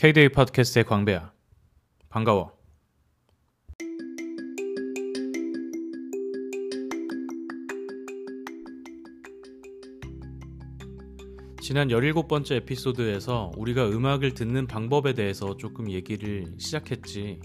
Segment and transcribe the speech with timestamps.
[0.00, 1.30] K-데이 팟캐스트의 광배야.
[2.08, 2.56] 반가워.
[11.60, 17.38] 지난 17번째 에피소드에서 우리가 음악을 듣는 방법에 대해서 조금 얘기를 시작했지.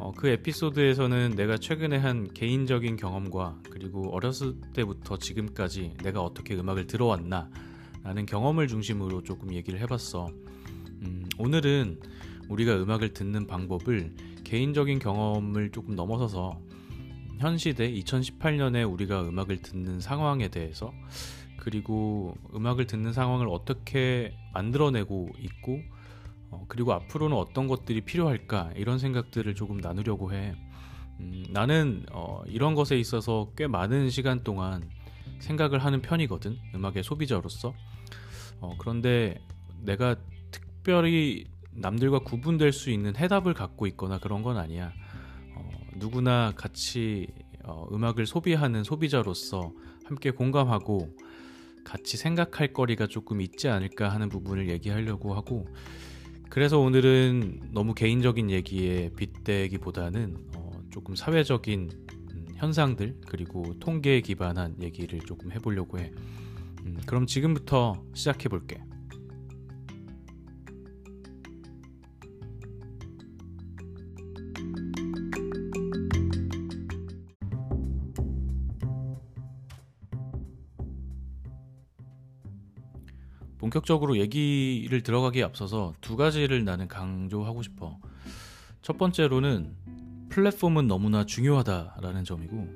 [0.00, 6.88] 어, 그 에피소드에서는 내가 최근에 한 개인적인 경험과 그리고 어렸을 때부터 지금까지 내가 어떻게 음악을
[6.88, 7.50] 들어왔나
[8.02, 10.26] 라는 경험을 중심으로 조금 얘기를 해봤어.
[11.34, 12.00] 음, 오늘은
[12.48, 14.14] 우리가 음악을 듣는 방법을
[14.44, 16.60] 개인적인 경험을 조금 넘어서서
[17.38, 20.92] 현 시대 2018년에 우리가 음악을 듣는 상황에 대해서
[21.56, 25.80] 그리고 음악을 듣는 상황을 어떻게 만들어내고 있고
[26.50, 30.54] 어, 그리고 앞으로는 어떤 것들이 필요할까 이런 생각들을 조금 나누려고 해.
[31.20, 34.88] 음, 나는 어, 이런 것에 있어서 꽤 많은 시간 동안
[35.40, 36.58] 생각을 하는 편이거든.
[36.74, 37.74] 음악의 소비자로서.
[38.60, 39.40] 어, 그런데
[39.80, 40.16] 내가
[40.84, 44.92] 특별히 남들과 구분될 수 있는 해답을 갖고 있거나 그런 건 아니야.
[45.56, 47.26] 어, 누구나 같이
[47.64, 49.72] 어, 음악을 소비하는 소비자로서
[50.04, 51.16] 함께 공감하고
[51.84, 55.66] 같이 생각할 거리가 조금 있지 않을까 하는 부분을 얘기하려고 하고
[56.50, 61.90] 그래서 오늘은 너무 개인적인 얘기에 빗대기보다는 어, 조금 사회적인
[62.34, 66.12] 음, 현상들 그리고 통계에 기반한 얘기를 조금 해보려고 해.
[66.84, 68.82] 음, 그럼 지금부터 시작해 볼게.
[83.64, 87.98] 본격적으로 얘기를 들어가기에 앞서서 두 가지를 나는 강조하고 싶어.
[88.82, 89.74] 첫 번째로는
[90.28, 92.68] 플랫폼은 너무나 중요하다라는 점이고,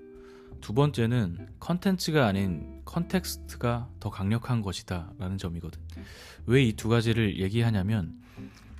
[0.63, 5.79] 두 번째는 컨텐츠가 아닌 context가 더 강력한 것이다라는 점이거든.
[6.47, 8.15] 왜 이 두 가지를 얘기하냐면,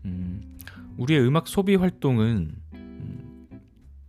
[0.07, 0.57] 음,
[0.97, 3.61] 우리의 음악 소비 활동은 음,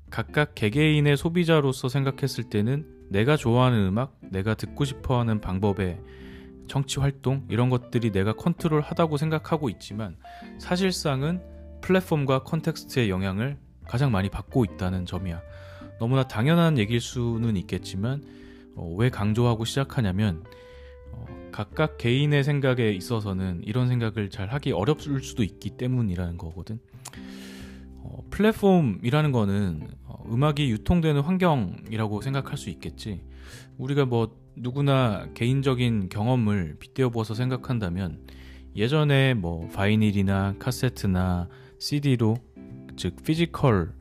[0.09, 5.99] 각각 개개인의 소비자로서 생각했을 때는 내가 좋아하는 음악, 내가 듣고 싶어 하는 방법의
[6.69, 10.15] 청취 활동 이런 것들이 내가 컨트롤 하다고 생각하고 있지만
[10.59, 11.41] 사실상은
[11.81, 15.41] 플랫폼과 컨텍스트의 영향을 가장 많이 받고 있다는 점이야.
[15.99, 18.23] 너무나 당연한 얘기일 수는 있겠지만
[18.75, 20.43] 어, 왜 강조하고 시작하냐면
[21.11, 26.79] 어, 각각 개인의 생각에 있어서는 이런 생각을 잘 하기 어렵을 수도 있기 때문이라는 거거든.
[27.97, 33.23] 어, 플랫폼이라는 거는 어, 음악이 유통되는 환경이라고 생각할 수 있겠지.
[33.77, 38.19] 우리가 뭐 누구나 개인적인 경험을 빗대어 보아서 생각한다면
[38.75, 41.47] 예전에 뭐 vinyl이나 카세트나
[41.79, 42.37] CD로
[42.97, 43.93] 즉 physical로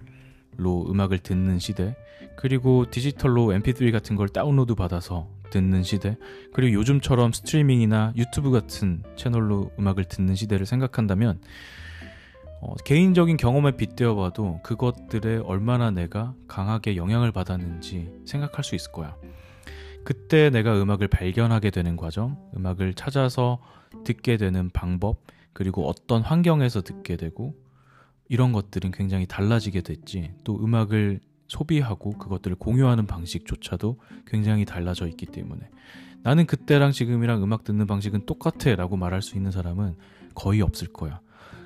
[0.91, 1.97] 음악을 듣는 시대
[2.37, 6.19] 그리고 디지털로 mp3 같은 걸 다운로드 받아서 듣는 시대
[6.53, 11.41] 그리고 요즘처럼 스트리밍이나 유튜브 같은 채널로 음악을 듣는 시대를 생각한다면
[12.61, 19.17] 어, 개인적인 경험에 빗대어 봐도 그것들에 얼마나 내가 강하게 영향을 받았는지 생각할 수 있을 거야.
[20.09, 23.61] 그때 내가 음악을 발견하게 되는 과정, 음악을 찾아서
[24.05, 25.21] 듣게 되는 방법,
[25.53, 27.55] 그리고 어떤 환경에서 듣게 되고
[28.31, 30.33] 이런 것들은 굉장히 달라지게 됐지.
[30.45, 35.69] 또 음악을 소비하고 그것들을 공유하는 방식조차도 굉장히 달라져 있기 때문에
[36.23, 39.97] 나는 그때랑 지금이랑 음악 듣는 방식은 똑같아 라고 말할 수 있는 사람은
[40.35, 41.21] 거의 없을 거야.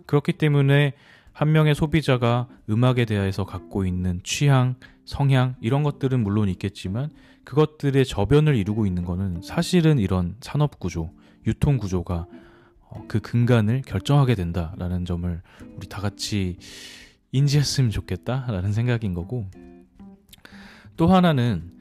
[0.07, 0.95] 그렇기 때문에
[1.33, 4.75] 한 명의 소비자가 음악에 대해서 갖고 있는 취향,
[5.05, 7.11] 성향 이런 것들은 물론 있겠지만
[7.45, 11.11] 그것들의 저변을 이루고 있는 것은 사실은 이런 산업 구조,
[11.47, 12.27] 유통 구조가
[12.89, 15.43] 어, 그 근간을 결정하게 된다라는 점을
[15.77, 16.59] 우리 다 같이
[17.33, 19.51] 인지했으면 좋겠다라는 생각인 거고.
[20.97, 21.73] 또 하나는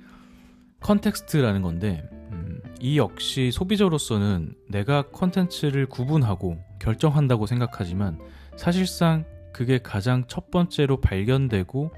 [0.80, 8.20] context라는 건데 음, 이 역시 소비자로서는 내가 컨텐츠를 구분하고 결정한다고 생각하지만
[8.56, 11.92] 사실상 그게 가장 첫 번째로 발견되고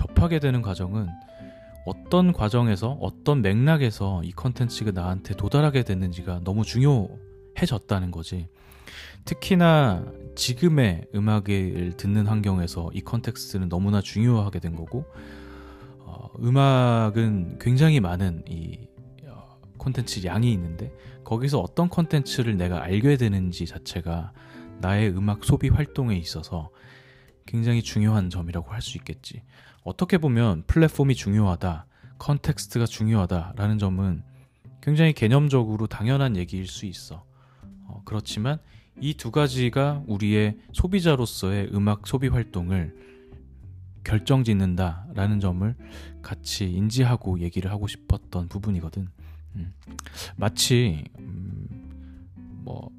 [0.00, 1.10] 접하게 되는 과정은
[1.84, 8.48] 어떤 과정에서 어떤 맥락에서 이 컨텐츠가 나한테 도달하게 됐는지가 너무 중요해졌다는 거지.
[9.26, 10.06] 특히나
[10.36, 15.04] 지금의 음악을 듣는 환경에서 이 context는 너무나 중요하게 된 거고,
[15.98, 18.88] 어, 음악은 굉장히 많은 이
[19.26, 20.90] 어, 콘텐츠 양이 있는데
[21.24, 24.32] 거기서 어떤 콘텐츠를 내가 알게 되는지 자체가
[24.80, 26.70] 나의 음악 소비 활동에 있어서
[27.44, 29.42] 굉장히 중요한 점이라고 할 수 있겠지.
[29.82, 31.86] 어떻게 보면 플랫폼이 중요하다,
[32.18, 34.22] context가 중요하다라는 점은
[34.82, 37.24] 굉장히 개념적으로 당연한 얘기일 수 있어.
[37.86, 38.58] 어, 그렇지만
[39.00, 42.94] 이 두 가지가 우리의 소비자로서의 음악 소비 활동을
[44.04, 45.74] 결정 짓는다라는 점을
[46.22, 49.08] 같이 인지하고 얘기를 하고 싶었던 부분이거든.
[49.56, 49.72] 음.
[50.36, 52.28] 마치 음,
[52.62, 52.90] 뭐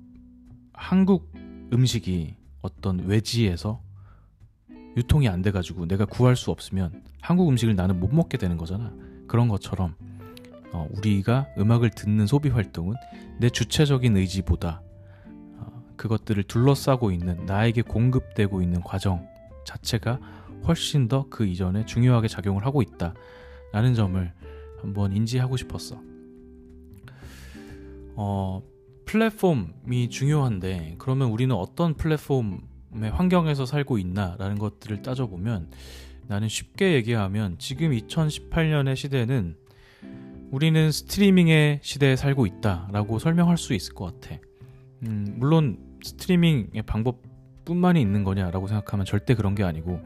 [0.73, 1.31] 한국
[1.73, 3.81] 음식이 어떤 외지에서
[4.97, 8.93] 유통이 안 돼가지고 내가 구할 수 없으면 한국 음식을 나는 못 먹게 되는 거잖아.
[9.27, 9.95] 그런 것처럼
[10.73, 12.95] 어, 우리가 음악을 듣는 소비 활동은
[13.39, 14.81] 내 주체적인 의지보다
[15.57, 19.27] 어, 그것들을 둘러싸고 있는 나에게 공급되고 있는 과정
[19.65, 20.19] 자체가
[20.67, 23.13] 훨씬 더 그 이전에 중요하게 작용을 하고 있다
[23.71, 24.31] 라는 점을
[24.81, 26.01] 한번 인지하고 싶었어.
[28.15, 28.61] 어,
[29.05, 32.59] 플랫폼이 중요한데 그러면 우리는 어떤 플랫폼의
[32.93, 35.69] 환경에서 살고 있나라는 것들을 따져보면
[36.27, 39.55] 나는 쉽게 얘기하면 지금 2018년의 시대는
[40.51, 44.39] 우리는 스트리밍의 시대에 살고 있다라고 설명할 수 있을 것 같아.
[45.03, 50.01] 음, 물론 스트리밍의 방법뿐만이 있는 거냐라고 생각하면 절대 그런 게 아니고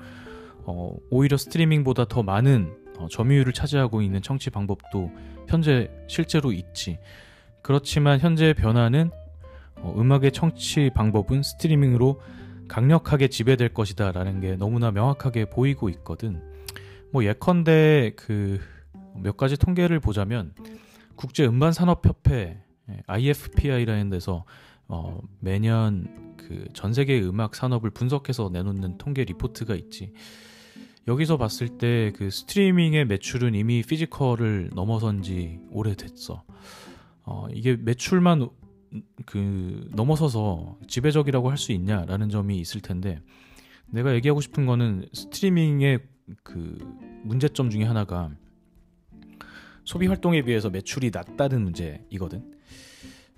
[0.65, 5.11] 어, 오히려 스트리밍보다 더 많은 어, 점유율을 차지하고 있는 청취 방법도
[5.47, 6.99] 현재 실제로 있지.
[7.61, 9.09] 그렇지만 현재의 변화는
[9.77, 12.21] 어, 음악의 청취 방법은 스트리밍으로
[12.67, 16.41] 강력하게 지배될 것이다 라는 게 너무나 명확하게 보이고 있거든.
[17.11, 18.59] 뭐 예컨대 그
[19.21, 20.53] 몇 가지 통계를 보자면
[21.15, 22.61] 국제 음반 산업 협회
[23.07, 24.45] IFPI라는 데서
[24.87, 30.13] 어 매년 그 전 세계 음악 산업을 분석해서 내놓는 통계 리포트가 있지.
[31.07, 36.43] 여기서 봤을 때 그 스트리밍의 매출은 이미 physical을 넘어선 지 오래됐어.
[37.23, 38.47] 어, 이게 매출만
[39.25, 43.21] 그 넘어서서 지배적이라고 할 수 있냐라는 점이 있을 텐데
[43.87, 45.99] 내가 얘기하고 싶은 거는 스트리밍의
[46.43, 46.77] 그
[47.23, 48.31] 문제점 중에 하나가
[49.83, 52.55] 소비 활동에 비해서 매출이 낮다는 문제이거든.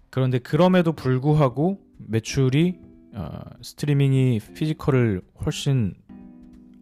[0.09, 2.79] 그런데 그럼에도 불구하고 매출이
[3.13, 5.93] 어, 스트리밍이 physical을 훨씬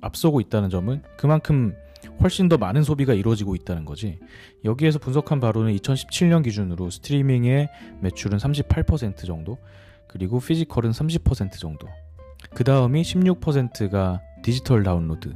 [0.01, 1.75] 앞서고 있다는 점은 그만큼
[2.21, 4.19] 훨씬 더 많은 소비가 이루어지고 있다는 거지.
[4.63, 7.69] 여기에서 분석한 바로는 2017년 기준으로 스트리밍의
[8.01, 9.57] 매출은 38% 정도,
[10.07, 11.88] 그리고 physical은 30% 정도.
[12.53, 15.35] 그 다음이 16%가 디지털 다운로드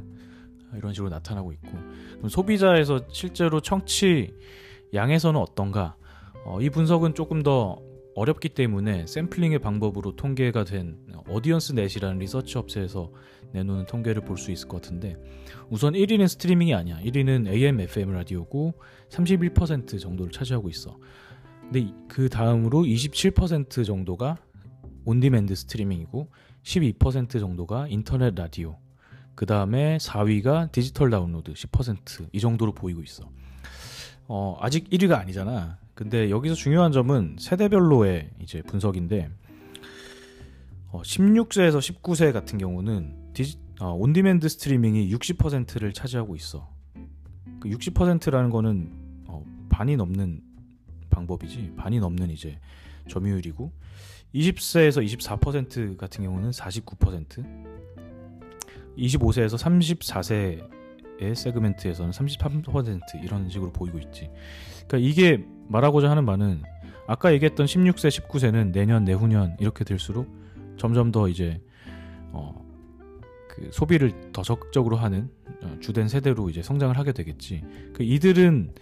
[0.76, 1.70] 이런 식으로 나타나고 있고
[2.16, 4.32] 그럼 소비자에서 실제로 청취
[4.94, 5.96] 양에서는 어떤가?
[6.44, 7.80] 어, 이 분석은 조금 더
[8.14, 10.98] 어렵기 때문에 샘플링의 방법으로 통계가 된
[11.28, 13.12] AudienceNet이라는 리서치 업체에서
[13.52, 15.16] 내놓는 통계를 볼 수 있을 것 같은데
[15.68, 17.00] 우선 1위는 스트리밍이 아니야.
[17.00, 18.74] 1위는 AM, FM 라디오고
[19.10, 20.98] 31% 정도를 차지하고 있어.
[21.62, 24.38] 근데 그 다음으로 27% 정도가
[25.04, 26.28] on-demand 스트리밍이고
[26.62, 28.78] 12% 정도가 인터넷 라디오.
[29.34, 33.30] 그 다음에 4위가 디지털 다운로드 10%이 정도로 보이고 있어.
[34.26, 35.78] 어, 아직 1위가 아니잖아.
[35.94, 39.30] 근데 여기서 중요한 점은 세대별로의 이제 분석인데
[40.92, 46.68] 어, 16세에서 19세 같은 경우는 디지, 어, on-demand 스트리밍이 60%를 차지하고 있어.
[47.60, 48.90] 그 60%라는 거는
[49.28, 50.42] 어, 반이 넘는
[51.10, 51.74] 방법이지.
[51.76, 52.58] 반이 넘는 이제
[53.08, 53.72] 점유율이고
[54.34, 57.44] 20세에서 24% 같은 경우는 49%,
[58.96, 59.58] 25세에서
[61.18, 64.30] 34세의 segment에서는 33% 이런 식으로 보이고 있지.
[64.86, 66.62] 그러니까 이게 말하고자 하는 바는
[67.06, 70.28] 아까 얘기했던 16세, 19세는 내년, 내후년 이렇게 될수록
[70.76, 71.60] 점점 더 이제
[72.32, 72.54] 어,
[73.48, 75.28] 그 소비를 더 적극적으로 하는
[75.62, 77.64] 어, 주된 세대로 이제 성장을 하게 되겠지.
[77.94, 78.74] 그 이들은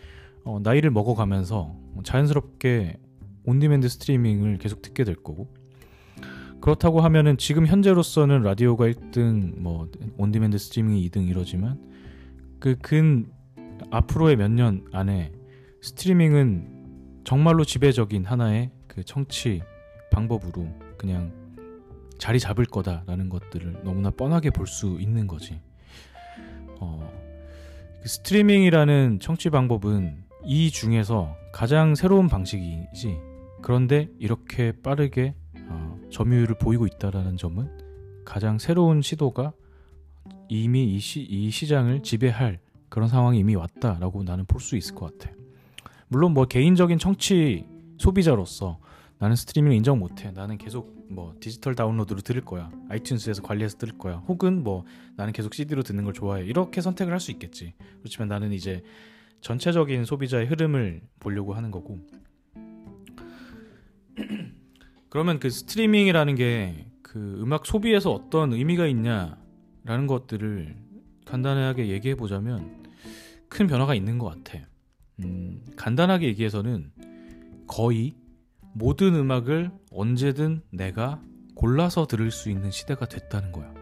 [0.44, 1.74] 어, 나이를 먹어가면서
[2.04, 2.98] 자연스럽게
[3.44, 5.48] on-demand 스트리밍을 계속 듣게 될 거고
[6.60, 9.88] 그렇다고 하면은 지금 현재로서는 라디오가 1등, 뭐
[10.18, 11.80] on-demand 스트리밍이 2등 이러지만
[12.60, 13.30] 그 근
[13.90, 15.32] 앞으로의 몇 년 안에
[15.80, 16.77] 스트리밍은
[17.28, 19.60] 정말로 지배적인 하나의 그 청취
[20.10, 20.66] 방법으로
[20.96, 21.30] 그냥
[22.16, 25.60] 자리 잡을 거다라는 것들을 너무나 뻔하게 볼 수 있는 거지.
[26.80, 27.12] 어,
[28.00, 33.18] 그 스트리밍이라는 청취 방법은 이 중에서 가장 새로운 방식이지.
[33.60, 35.34] 그런데 이렇게 빠르게
[35.68, 37.68] 어, 점유율을 보이고 있다라는 점은
[38.24, 39.52] 가장 새로운 시도가
[40.48, 42.58] 이미 이, 시, 이 시장을 지배할
[42.88, 45.37] 그런 상황이 이미 왔다라고 나는 볼 수 있을 것 같아.
[46.08, 47.66] 물론 뭐 개인적인 청취
[47.98, 48.80] 소비자로서
[49.18, 50.30] 나는 스트리밍을 인정 못해.
[50.30, 52.70] 나는 계속 뭐 디지털 다운로드로 들을 거야.
[52.88, 54.16] 아이튠스에서 관리해서 들을 거야.
[54.28, 54.84] 혹은 뭐
[55.16, 56.44] 나는 계속 CD로 듣는 걸 좋아해.
[56.44, 57.74] 이렇게 선택을 할 수 있겠지.
[58.00, 58.82] 그렇지만 나는 이제
[59.40, 61.98] 전체적인 소비자의 흐름을 보려고 하는 거고.
[65.10, 70.76] 그러면 그 스트리밍이라는 게 그 음악 소비에서 어떤 의미가 있냐라는 것들을
[71.24, 72.84] 간단하게 얘기해 보자면
[73.48, 74.66] 큰 변화가 있는 것 같아.
[75.20, 76.92] 음, 간단하게 얘기해서는
[77.66, 78.14] 거의
[78.72, 81.20] 모든 음악을 언제든 내가
[81.54, 83.72] 골라서 들을 수 있는 시대가 됐다는 거야.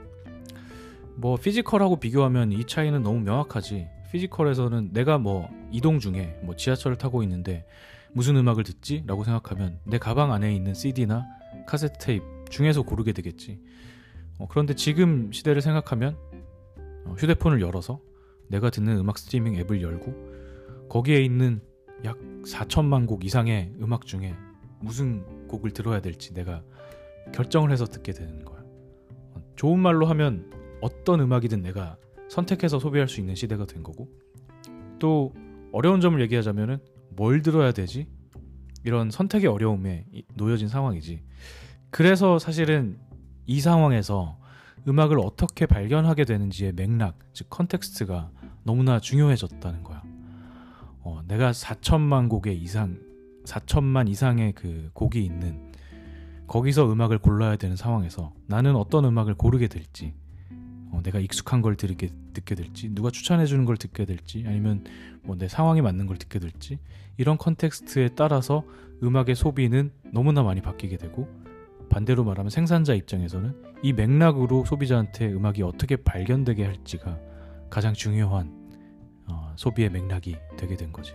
[1.17, 3.89] 뭐 피지컬하고 비교하면 이 차이는 너무 명확하지.
[4.13, 7.67] 피지컬에서는 내가 뭐 이동 중에 뭐 지하철을 타고 있는데
[8.13, 9.05] 무슨 음악을 듣지?
[9.07, 11.27] 라고 생각하면 내 가방 안에 있는 CD나
[11.67, 13.61] 카세트 테이프 중에서 고르게 되겠지.
[14.39, 16.17] 어, 그런데 지금 시대를 생각하면
[17.05, 18.01] 어, 휴대폰을 열어서
[18.49, 20.36] 내가 듣는 음악 스트리밍 앱을 열고
[20.89, 21.61] 거기에 있는
[22.05, 24.35] 약 4천만 곡 이상의 음악 중에
[24.81, 26.63] 무슨 곡을 들어야 될지 내가
[27.33, 28.61] 결정을 해서 듣게 되는 거야.
[29.35, 30.51] 어, 좋은 말로 하면
[30.81, 31.97] 어떤 음악이든 내가
[32.29, 34.09] 선택해서 소비할 수 있는 시대가 된 거고
[34.99, 35.33] 또
[35.73, 36.79] 어려운 점을 얘기하자면은
[37.11, 38.09] 뭘 들어야 되지?
[38.85, 41.23] 이런 선택의 어려움에 놓여진 상황이지.
[41.91, 42.99] 그래서 사실은
[43.47, 44.39] 이 상황에서
[44.87, 48.31] 음악을 어떻게 발견하게 되는지의 맥락, 즉 context가
[48.63, 50.03] 너무나 중요해졌다는 거야.
[51.07, 52.99] 어, 내가 4천만 곡의 이상,
[53.45, 55.71] 4천만 이상의 그 곡이 있는
[56.49, 60.15] 거기서 음악을 골라야 되는 상황에서 나는 어떤 음악을 고르게 될지,
[60.91, 64.83] 어, 내가 익숙한 걸 들게 듣게 될지, 누가 추천해 주는 걸 듣게 될지, 아니면
[65.23, 66.81] 뭐 내 상황에 맞는 걸 듣게 될지,
[67.19, 68.65] 이런 context에 따라서
[69.01, 71.29] 음악의 소비는 너무나 많이 바뀌게 되고
[71.89, 77.17] 반대로 말하면 생산자 입장에서는 이 맥락으로 소비자한테 음악이 어떻게 발견되게 할지가
[77.71, 78.66] 가장 중요한
[79.29, 81.13] 어, 소비의 맥락이 되게 된 거지.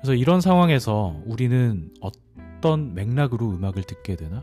[0.00, 4.42] 그래서 이런 상황에서 우리는 어떤 맥락으로 음악을 듣게 되나?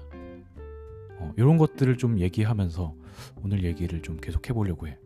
[1.19, 2.95] 어, 이런 것들을 좀 얘기하면서
[3.43, 4.97] 오늘 얘기를 좀 계속 해보려고 해.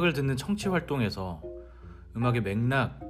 [0.00, 1.42] 음악을 듣는 청취 활동에서
[2.16, 3.00] 음악의 맥락,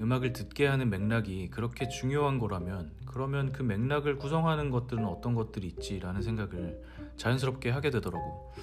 [0.00, 6.22] 음악을 듣게 하는 맥락이 그렇게 중요한 거라면 그러면 그 맥락을 구성하는 것들은 어떤 것들이 있지라는
[6.22, 6.82] 생각을
[7.16, 8.54] 자연스럽게 하게 되더라고.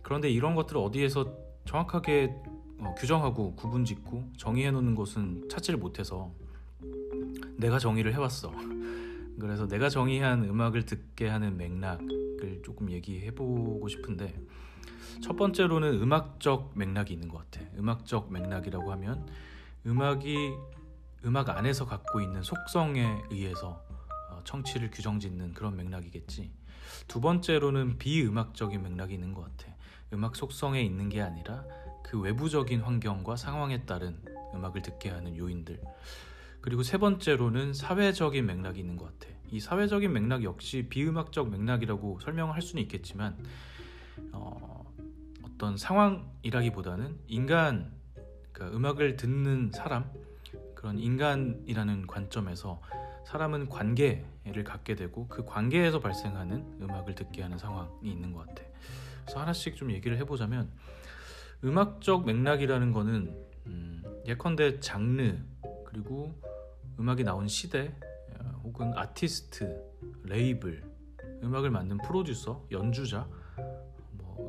[0.00, 2.34] 그런데 이런 것들을 어디에서 정확하게
[2.78, 6.32] 어, 규정하고 구분 짓고 정의해 놓는 것은 찾지를 못해서
[7.58, 8.52] 내가 정의를 해왔어.
[9.38, 14.34] 그래서 내가 정의한 음악을 듣게 하는 맥락을 조금 얘기해 보고 싶은데
[15.22, 17.64] 첫 번째로는 음악적 맥락이 있는 것 같아.
[17.78, 19.26] 음악적 맥락이라고 하면
[19.86, 20.52] 음악이
[21.24, 23.84] 음악 안에서 갖고 있는 속성에 의해서
[24.30, 26.50] 어, 청취를 규정짓는 그런 맥락이겠지.
[27.08, 29.72] 두 번째로는 비음악적인 맥락이 있는 것 같아.
[30.12, 31.64] 음악 속성에 있는 게 아니라
[32.02, 34.18] 그 외부적인 환경과 상황에 따른
[34.54, 35.80] 음악을 듣게 하는 요인들.
[36.60, 39.32] 그리고 세 번째로는 사회적인 맥락이 있는 것 같아.
[39.50, 43.36] 이 사회적인 맥락 역시 비음악적 맥락이라고 설명을 할 수는 있겠지만
[44.32, 44.81] 어,
[45.62, 47.92] 어떤 상황이라기보다는 인간
[48.50, 50.10] 그러니까 음악을 듣는 사람
[50.74, 52.82] 그런 인간이라는 관점에서
[53.28, 58.64] 사람은 관계를 갖게 되고 그 관계에서 발생하는 음악을 듣게 하는 상황이 있는 것 같아.
[59.22, 60.68] 그래서 하나씩 좀 얘기를 해보자면
[61.62, 65.38] 음악적 맥락이라는 거는 음, 예컨대 장르
[65.84, 66.34] 그리고
[66.98, 67.94] 음악이 나온 시대
[68.64, 69.80] 혹은 아티스트,
[70.24, 70.82] 레이블,
[71.44, 73.28] 음악을 만든 프로듀서, 연주자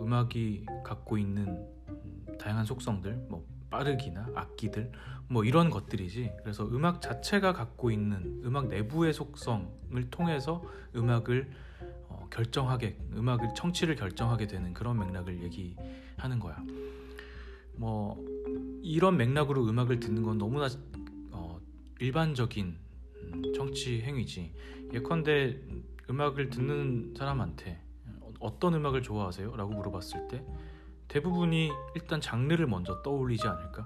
[0.01, 4.91] 음악이 갖고 있는 음, 다양한 속성들, 뭐 빠르기나 악기들,
[5.27, 6.31] 뭐 이런 것들이지.
[6.41, 10.63] 그래서 음악 자체가 갖고 있는 음악 내부의 속성을 통해서
[10.95, 11.49] 음악을
[12.07, 16.63] 어, 결정하게, 음악을 청취를 결정하게 되는 그런 맥락을 얘기하는 거야.
[17.75, 18.23] 뭐
[18.83, 20.67] 이런 맥락으로 음악을 듣는 건 너무나
[21.31, 21.59] 어,
[21.99, 22.77] 일반적인
[23.23, 24.53] 음, 청취 행위지.
[24.93, 25.59] 예컨대
[26.09, 27.81] 음악을 듣는 사람한테
[28.43, 29.55] 어떤 음악을 좋아하세요?
[29.55, 30.43] 라고 물어봤을 때
[31.07, 33.85] 대부분이 일단 장르를 먼저 떠올리지 않을까?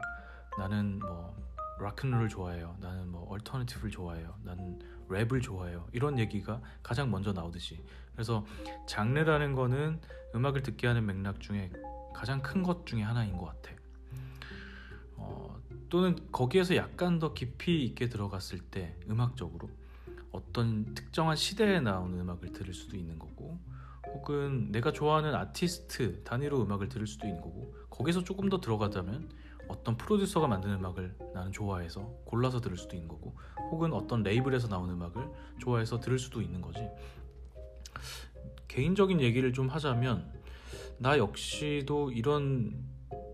[0.58, 1.36] 나는 뭐
[1.80, 2.76] 락큰롤을 좋아해요.
[2.80, 4.36] 나는 뭐 얼터너티브를 좋아해요.
[4.44, 5.88] 나는 랩을 좋아해요.
[5.94, 7.84] 이런 얘기가 가장 먼저 나오듯이.
[8.14, 8.46] 그래서
[8.88, 10.02] 장르라는 거는
[10.34, 11.72] 음악을 듣게 하는 맥락 중에
[12.14, 13.72] 가장 큰 것 중에 하나인 것 같아.
[15.18, 15.56] 어,
[15.90, 19.70] 또는 거기에서 약간 더 깊이 있게 들어갔을 때 음악적으로
[20.32, 23.60] 어떤 특정한 시대에 나오는 음악을 들을 수도 있는 거고
[24.18, 29.30] 혹은 내가 좋아하는 아티스트 단위로 음악을 들을 수도 있는 거고 거기서 조금 더 들어가자면
[29.68, 33.38] 어떤 프로듀서가 만든 음악을 나는 좋아해서 골라서 들을 수도 있는 거고
[33.72, 36.88] 혹은 어떤 레이블에서 나온 음악을 좋아해서 들을 수도 있는 거지.
[38.68, 40.32] 개인적인 얘기를 좀 하자면
[40.98, 42.74] 나 역시도 이런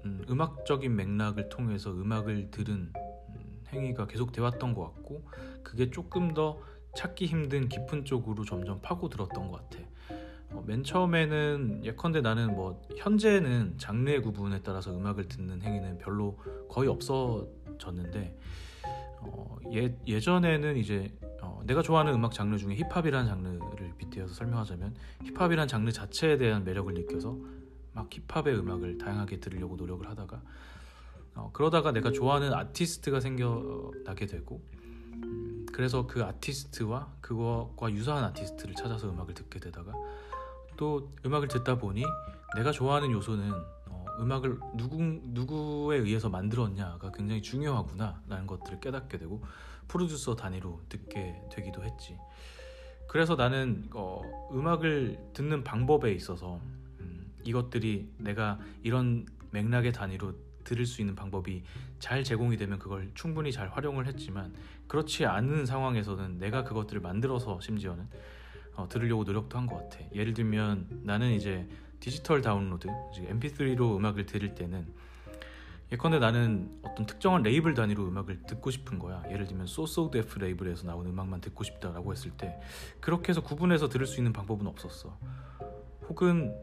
[0.06, 5.30] 음, 악적인 맥락을 통해서 음악을 들은 음, 행위가 계속 되었던 것 같고
[5.63, 6.60] 그게 조금 더
[6.96, 9.93] 찾기 힘든 깊은 쪽으로 점점 파고들었던 것 같아
[10.53, 16.38] 어, 맨 처음에는 예컨대 나는 뭐 현재는 장르의 구분에 따라서 음악을 듣는 행위는 별로
[16.69, 18.38] 거의 없어졌는데
[19.19, 24.95] 어, 예, 예전에는 이제 어, 내가 좋아하는 음악 장르 중에 힙합이라는 장르를 빗대어서 설명하자면
[25.25, 27.38] 힙합이라는 장르 자체에 대한 매력을 느껴서
[27.93, 30.41] 막 힙합의 음악을 다양하게 들으려고 노력을 하다가
[31.36, 34.62] 어, 그러다가 내가 좋아하는 아티스트가 생겨나게 되고
[35.72, 39.93] 그래서 그 아티스트와 그거과 유사한 아티스트를 찾아서 음악을 듣게 되다가
[40.84, 42.04] 또 음악을 듣다 보니
[42.58, 43.54] 내가 좋아하는 요소는
[43.88, 49.42] 어, 음악을 누구 누구에 의해서 만들었냐가 굉장히 중요하구나 라는 것들을 깨닫게 되고
[49.88, 52.18] 프로듀서 단위로 듣게 되기도 했지.
[53.08, 56.60] 그래서 나는 어, 음악을 듣는 방법에 있어서
[57.00, 60.34] 음, 이것들이 내가 이런 맥락의 단위로
[60.66, 61.63] 들을 수 있는 방법이
[62.00, 64.54] 잘 제공이 되면 그걸 충분히 잘 활용을 했지만
[64.90, 68.06] 그렇지 않은 상황에서는 내가 그것들을 만들어서 심지어는
[68.75, 70.00] 어, 들으려고 노력도 한 것 같아.
[70.13, 71.68] 예를 들면 나는 이제
[72.00, 74.88] 디지털 다운로드, MP3로 음악을 들을 때는
[75.92, 79.24] 예컨대 나는 어떤 특정한 레이블 단위로 음악을 듣고 싶은 거야.
[79.30, 82.60] 예를 들면 So So Def 레이블에서 나온 음악만 듣고 싶다라고 했을 때
[83.00, 85.18] 그렇게 해서 구분해서 들을 수 있는 방법은 없었어.
[86.10, 86.56] 혹은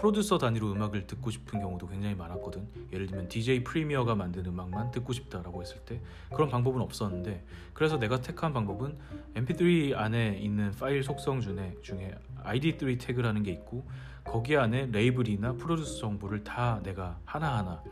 [0.00, 2.66] 프로듀서 단위로 음악을 듣고 싶은 경우도 굉장히 많았거든.
[2.90, 6.00] 예를 들면 DJ Premier가 만든 음악만 듣고 싶다라고 했을 때
[6.34, 8.96] 그런 방법은 없었는데 그래서 내가 택한 방법은
[9.34, 12.14] MP3 안에 있는 파일 속성 중에 중에
[12.44, 13.86] ID3 태그라는 게 있고
[14.24, 17.82] 거기 안에 레이블이나 프로듀서 정보를 다 내가 하나하나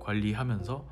[0.00, 0.84] 관리하면서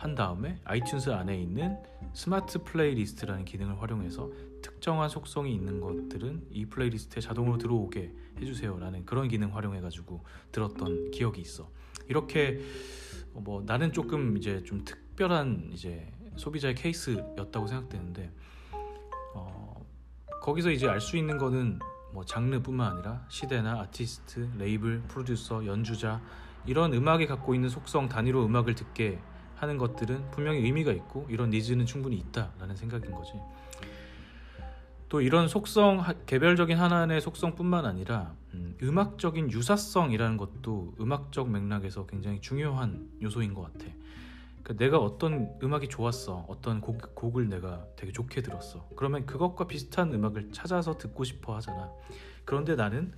[0.00, 1.76] 한 다음에 iTunes 안에 있는
[2.14, 4.30] smart playlist라는 기능을 활용해서
[4.62, 11.70] 특정한 속성이 있는 것들은 이 playlist에 자동으로 들어오게 해주세요라는 그런 기능 활용해가지고 들었던 기억이 있어.
[12.08, 12.62] 이렇게
[13.34, 18.32] 뭐 나는 조금 이제 좀 특별한 이제 소비자의 케이스였다고 생각되는데
[19.34, 19.84] 어,
[20.40, 21.78] 거기서 이제 알 수 있는 거는
[22.14, 26.22] 뭐 장르뿐만 아니라 시대나 아티스트, 레이블, 프로듀서, 연주자
[26.64, 29.18] 이런 음악이 갖고 있는 속성 단위로 음악을 듣게
[29.60, 33.34] 하는 것들은 분명히 의미가 있고 이런 니즈는 충분히 있다라는 생각인 거지.
[35.10, 43.10] 또 이런 속성 개별적인 하나의 속성뿐만 아니라 음, 악적인 유사성이라는 것도 음악적 맥락에서 굉장히 중요한
[43.20, 43.84] 요소인 것 같아.
[44.62, 48.88] 그러니까 내가 어떤 음악이 좋았어, 어떤 곡, 곡을 내가 되게 좋게 들었어.
[48.96, 51.90] 그러면 그것과 비슷한 음악을 찾아서 듣고 싶어 하잖아.
[52.46, 53.12] 그런데 나는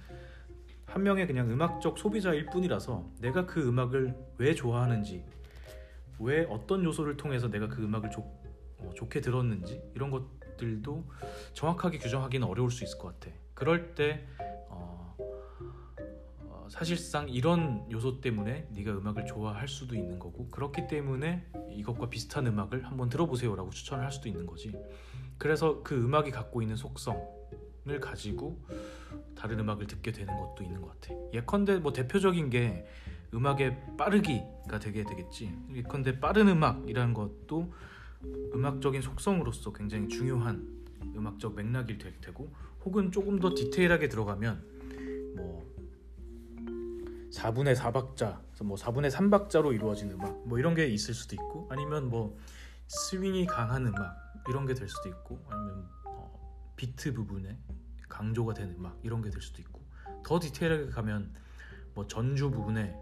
[0.87, 5.25] 한 명의 그냥 음악적 소비자일 뿐이라서 내가 그 음악을 왜 좋아하는지
[6.23, 8.21] 왜 어떤 요소를 통해서 내가 그 음악을 좋,
[8.79, 11.05] 어, 좋게 들었는지 이런 것들도
[11.53, 13.35] 정확하게 규정하기는 어려울 수 있을 것 같아.
[13.55, 14.27] 그럴 때
[14.69, 22.09] 어, 어, 사실상 이런 요소 때문에 네가 음악을 좋아할 수도 있는 거고 그렇기 때문에 이것과
[22.09, 24.73] 비슷한 음악을 한번 들어보세요라고 추천을 할 수도 있는 거지.
[25.39, 28.63] 그래서 그 음악이 갖고 있는 속성을 가지고
[29.35, 31.15] 다른 음악을 듣게 되는 것도 있는 것 같아.
[31.33, 32.87] 예컨대 뭐 대표적인 게
[33.35, 35.57] 음악의 빠르기가 되게 되겠지.
[35.75, 37.73] 예컨대 빠른 음악이라는 것도
[38.55, 40.85] 음악적인 속성으로서 굉장히 중요한
[41.17, 42.53] 음악적 맥락이 될 테고
[42.85, 44.65] 혹은 조금 더 디테일하게 들어가면
[45.37, 45.73] 뭐
[47.33, 52.39] 4분의 4박자, 뭐 4분의 3박자로 이루어진 음악 뭐 이런 게 있을 수도 있고 아니면 뭐
[52.87, 54.17] 스윙이 강한 음악
[54.49, 57.59] 이런 게 될 수도 있고 아니면 어, 비트 부분에
[58.09, 59.81] 강조가 된 음악 이런 게 될 수도 있고
[60.25, 61.33] 더 디테일하게 가면
[61.95, 62.95] 뭐 전주 부분에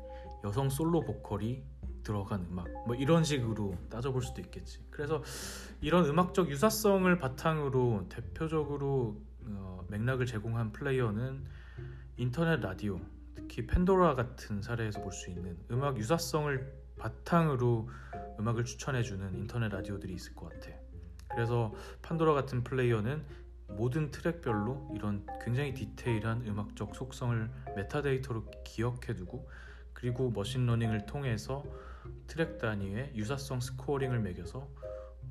[0.45, 1.63] 여성 솔로 보컬이
[2.03, 2.67] 들어간 음악.
[2.87, 4.85] 뭐 이런 식으로 따져볼 수도 있겠지.
[4.91, 5.23] 그래서
[5.81, 11.45] 이런 음악적 유사성을 바탕으로 대표적으로 어, 맥락을 제공한 플레이어는
[12.17, 13.01] 인터넷 라디오
[13.35, 17.89] 특히 Pandora 같은 사례에서 볼 수 있는 음악 유사성을 바탕으로
[18.39, 20.71] 음악을 추천해주는 인터넷 라디오들이 있을 것 같아.
[21.31, 23.25] 그래서 Pandora 같은 플레이어는
[23.69, 29.49] 모든 트랙별로 이런 굉장히 디테일한 음악적 속성을 메타데이터로 기억해두고
[29.93, 31.65] 그리고 머신러닝을 통해서
[32.27, 34.69] 트랙 단위의 유사성 scoring을 매겨서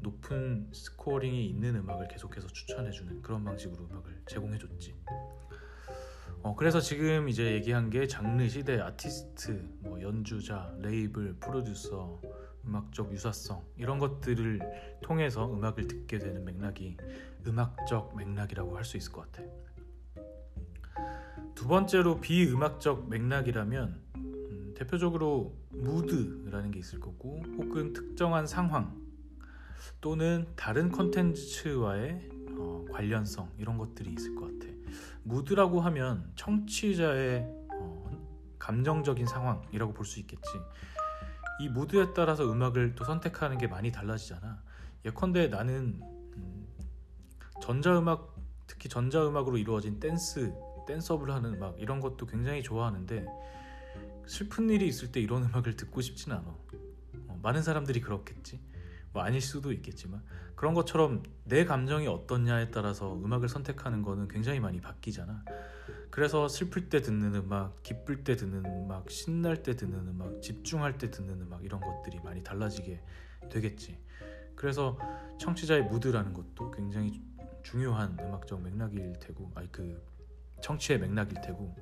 [0.01, 4.95] 높은 scoring이 있는 음악을 계속해서 추천해주는 그런 방식으로 음악을 제공해줬지.
[6.41, 12.21] 어, 그래서 지금 이제 얘기한 게 장르, 시대, 아티스트, 뭐 연주자, 레이블, 프로듀서,
[12.65, 14.59] 음악적 유사성 이런 것들을
[15.01, 16.97] 통해서 음악을 듣게 되는 맥락이
[17.47, 19.43] 음악적 맥락이라고 할 수 있을 것 같아.
[21.55, 24.08] 두 번째로 비음악적 맥락이라면 음,
[24.79, 28.97] 대표적으로 무드라는 게 있을 거고 혹은 특정한 상황
[29.99, 34.73] 또는 다른 컨텐츠와의 어, 관련성 이런 것들이 있을 것 같아.
[35.23, 38.09] 무드라고 하면 청취자의 어,
[38.57, 40.49] 감정적인 상황이라고 볼 수 있겠지.
[41.59, 44.63] 이 무드에 따라서 음악을 또 선택하는 게 많이 달라지잖아.
[45.03, 45.99] 예컨대 나는
[46.37, 46.67] 음,
[47.61, 48.33] 전자음악
[48.65, 50.53] 특히 전자음악으로 이루어진 댄스
[50.87, 53.25] 댄스업을 하는 음악 이런 것도 굉장히 좋아하는데
[54.29, 56.45] 슬픈 일이 있을 때 이런 음악을 듣고 싶진 않아.
[56.45, 58.59] 어, 많은 사람들이 그렇겠지.
[59.11, 60.21] 뭐 아닐 수도 있겠지만
[60.55, 65.43] 그런 것처럼 내 감정이 어떻냐에 따라서 음악을 선택하는 거는 굉장히 많이 바뀌잖아.
[66.11, 71.09] 그래서 슬플 때 듣는 음악, 기쁠 때 듣는 음악, 신날 때 듣는 음악, 집중할 때
[71.09, 73.01] 듣는 음악 이런 것들이 많이 달라지게
[73.49, 73.97] 되겠지.
[74.55, 74.99] 그래서
[75.39, 77.23] 청취자의 무드라는 것도 굉장히
[77.63, 79.99] 중요한 음악적 맥락일 테고, 아니 그
[80.61, 81.75] 청취의 맥락일 테고,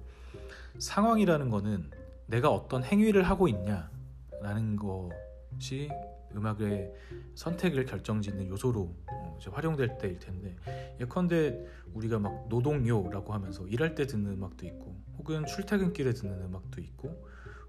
[0.80, 1.92] 상황이라는 거는
[2.28, 5.90] 내가 어떤 행위를 하고 있냐라는 것이
[6.36, 6.94] 음악의
[7.36, 10.56] 선택을 결정짓는 요소로 어, 활용될 때일 텐데
[11.00, 17.26] 예컨대 우리가 막 노동요라고 하면서 일할 때 듣는 음악도 있고 혹은 출퇴근길에 듣는 음악도 있고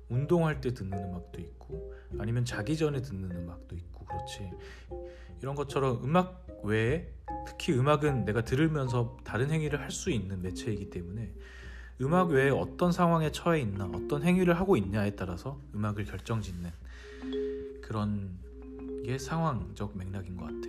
[0.09, 4.51] 운동할 때 듣는 음악도 있고 아니면 자기 전에 듣는 음악도 있고 그렇지.
[5.40, 7.12] 이런 것처럼 음악 외에
[7.47, 11.33] 특히 음악은 내가 들으면서 다른 행위를 할 수 있는 매체이기 때문에
[12.00, 16.70] 음악 외에 어떤 상황에 처해 있나 어떤 행위를 하고 있냐에 따라서 음악을 결정짓는
[17.82, 18.38] 그런
[19.04, 20.68] 게 상황적 맥락인 것 같아.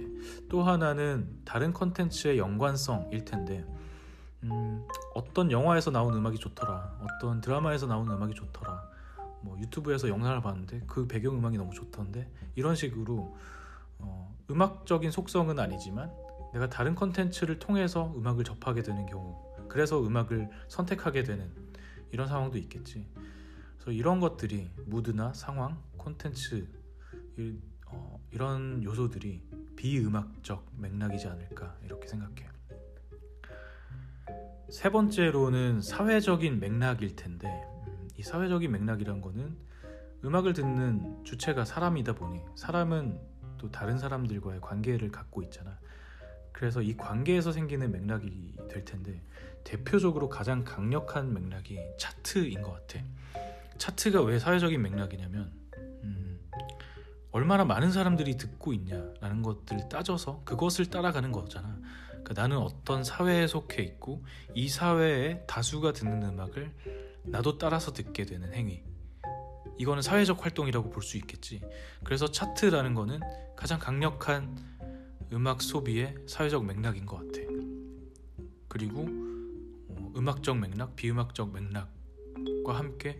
[0.49, 3.65] 또 하나는 다른 컨텐츠의 연관성일 텐데
[4.43, 8.89] 음, 어떤 영화에서 나온 음악이 좋더라, 어떤 드라마에서 나온 음악이 좋더라,
[9.41, 13.35] 뭐 유튜브에서 영상을 봤는데 그 배경 음악이 너무 좋던데 이런 식으로
[13.99, 16.11] 어, 음악적인 속성은 아니지만
[16.53, 19.37] 내가 다른 컨텐츠를 통해서 음악을 접하게 되는 경우,
[19.69, 21.51] 그래서 음악을 선택하게 되는
[22.11, 23.07] 이런 상황도 있겠지.
[23.77, 26.67] 그래서 이런 것들이 무드나 상황, 콘텐츠
[27.87, 29.41] 어, 이런 요소들이
[29.75, 32.49] 비음악적 맥락이지 않을까 이렇게 생각해.
[34.69, 37.47] 세 번째로는 사회적인 맥락일 텐데
[37.87, 39.57] 음, 이 사회적인 맥락이란 거는
[40.23, 43.19] 음악을 듣는 주체가 사람이다 보니 사람은
[43.57, 45.79] 또 다른 사람들과의 관계를 갖고 있잖아.
[46.51, 49.23] 그래서 이 관계에서 생기는 맥락이 될 텐데
[49.63, 53.03] 대표적으로 가장 강력한 맥락이 차트인 것 같아.
[53.77, 55.59] 차트가 왜 사회적인 맥락이냐면
[57.31, 61.79] 얼마나 많은 사람들이 듣고 있냐라는 것들을 따져서 그것을 따라가는 거잖아.
[62.09, 64.23] 그러니까 나는 어떤 사회에 속해 있고
[64.55, 66.73] 이 사회에 다수가 듣는 음악을
[67.25, 68.83] 나도 따라서 듣게 되는 행위.
[69.77, 71.61] 이거는 사회적 활동이라고 볼 수 있겠지.
[72.03, 73.19] 그래서 차트라는 거는
[73.55, 74.57] 가장 강력한
[75.31, 77.47] 음악 소비의 사회적 맥락인 것 같아.
[78.67, 79.28] 그리고 어,
[80.15, 83.19] 음악적 맥락, 비음악적 맥락과 함께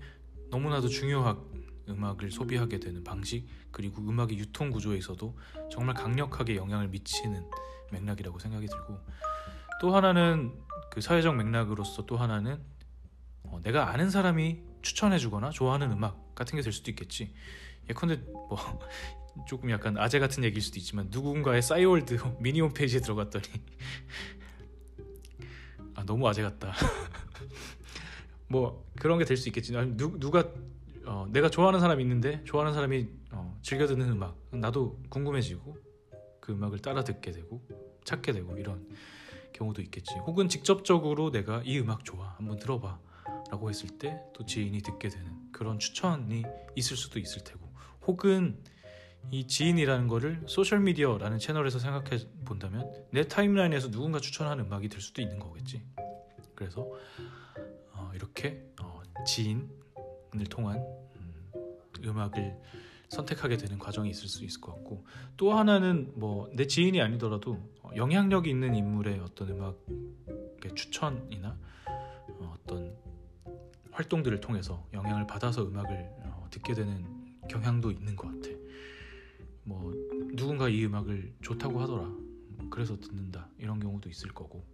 [0.49, 1.39] 너무나도 중요한
[1.87, 5.37] 음악을 소비하게 되는 방식 그리고 음악의 유통 구조에 있어도
[5.71, 7.43] 정말 강력하게 영향을 미치는
[7.91, 8.99] 맥락이라고 생각이 들고
[9.81, 10.53] 또 하나는
[10.91, 12.59] 그 사회적 맥락으로서 또 하나는
[13.43, 17.33] 어, 내가 아는 사람이 추천해주거나 좋아하는 음악 같은 게 될 수도 있겠지.
[17.89, 18.57] 예컨대 뭐
[19.47, 23.45] 조금 약간 아재 같은 얘기일 수도 있지만 누군가의 싸이월드 미니 홈 페이지에 들어갔더니
[25.99, 26.71] 아 너무 아재 같다.
[28.47, 29.73] 뭐 그런 게 될 수 있겠지.
[29.73, 30.45] 누, 누가
[31.05, 34.37] 어, 내가 좋아하는 사람이 있는데 좋아하는 사람이 어, 즐겨 듣는 음악.
[34.51, 35.77] 나도 궁금해지고
[36.39, 37.61] 그 음악을 따라 듣게 되고
[38.05, 38.87] 찾게 되고 이런
[39.53, 40.15] 경우도 있겠지.
[40.25, 42.97] 혹은 직접적으로 내가 이 음악 좋아 한번 들어봐
[43.51, 46.43] 라고 했을 때 또 지인이 듣게 되는 그런 추천이
[46.77, 47.67] 있을 수도 있을 테고.
[48.07, 48.57] 혹은
[49.31, 55.39] 이 지인이라는 거를 소셜미디어라는 채널에서 생각해 본다면 내 타임라인에서 누군가 추천하는 음악이 될 수도 있는
[55.39, 55.83] 거겠지
[56.55, 56.87] 그래서
[57.93, 59.69] 어, 이렇게 어, 지인을
[60.49, 60.83] 통한
[62.03, 62.57] 음악을
[63.09, 65.05] 선택하게 되는 과정이 있을 수 있을 것 같고
[65.37, 67.57] 또 하나는 뭐 내 지인이 아니더라도
[67.95, 71.57] 영향력 있는 인물의 어떤 음악의 추천이나
[72.39, 72.95] 어, 어떤
[73.91, 77.05] 활동들을 통해서 영향을 받아서 음악을 어, 듣게 되는
[77.49, 78.48] 경향도 있는 것 같아.
[79.69, 79.93] 뭐
[80.33, 82.11] 누군가 이 음악을 좋다고 하더라.
[82.71, 83.47] 그래서 듣는다.
[83.59, 84.65] 이런 경우도 있을 거고.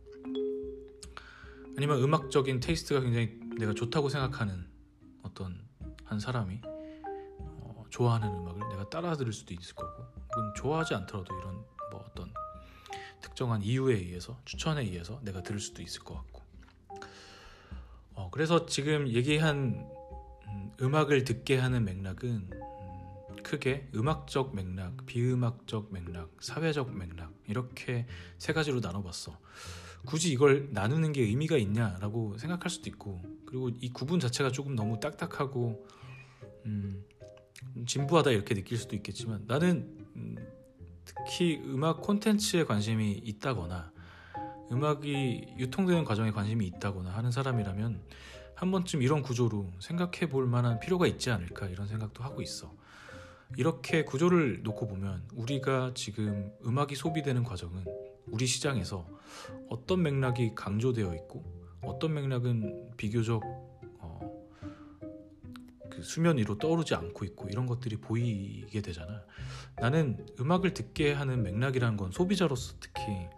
[1.77, 4.65] 아니면 음악적인 테이스트가 굉장히 내가 좋다고 생각하는
[5.21, 5.67] 어떤
[6.05, 6.61] 한 사람이
[7.89, 10.03] 좋아하는 음악을 내가 따라 들을 수도 있을 거고.
[10.33, 11.55] 혹은 좋아하지 않더라도 이런
[11.91, 12.33] 뭐 어떤
[13.21, 16.41] 특정한 이유에 의해서 추천에 의해서 내가 들을 수도 있을 것 같고.
[18.13, 19.89] 어, 그래서 지금 얘기한
[20.79, 22.64] 음, 악을 듣게 하는 맥락은 음,
[23.45, 28.07] 크게 음악적 맥락, 비음악적 맥락, 사회적 맥락 이렇게
[28.39, 29.39] 세 가지로 나눠봤어.
[30.05, 34.99] 굳이 이걸 나누는 게 의미가 있냐라고 생각할 수도 있고 그리고 이 구분 자체가 조금 너무
[34.99, 35.85] 딱딱하고
[36.65, 37.03] 음,
[37.85, 40.35] 진부하다 이렇게 느낄 수도 있겠지만 나는 음,
[41.05, 43.91] 특히 음악 콘텐츠에 관심이 있다거나
[44.71, 48.01] 음악이 유통되는 과정에 관심이 있다거나 하는 사람이라면
[48.55, 52.73] 한 번쯤 이런 구조로 생각해 볼 만한 필요가 있지 않을까 이런 생각도 하고 있어.
[53.57, 57.85] 이렇게 구조를 놓고 보면 우리가 지금 음악이 소비되는 과정은
[58.27, 59.07] 우리 시장에서
[59.69, 61.43] 어떤 맥락이 강조되어 있고
[61.83, 63.41] 어떤 맥락은 비교적
[65.95, 69.23] 그 수면 위로 떠오르지 않고 있고 이런 것들이 보이게 되잖아.
[69.77, 73.29] 나는 음악을 듣게 하는 맥락이라는 건 소비자로서 특히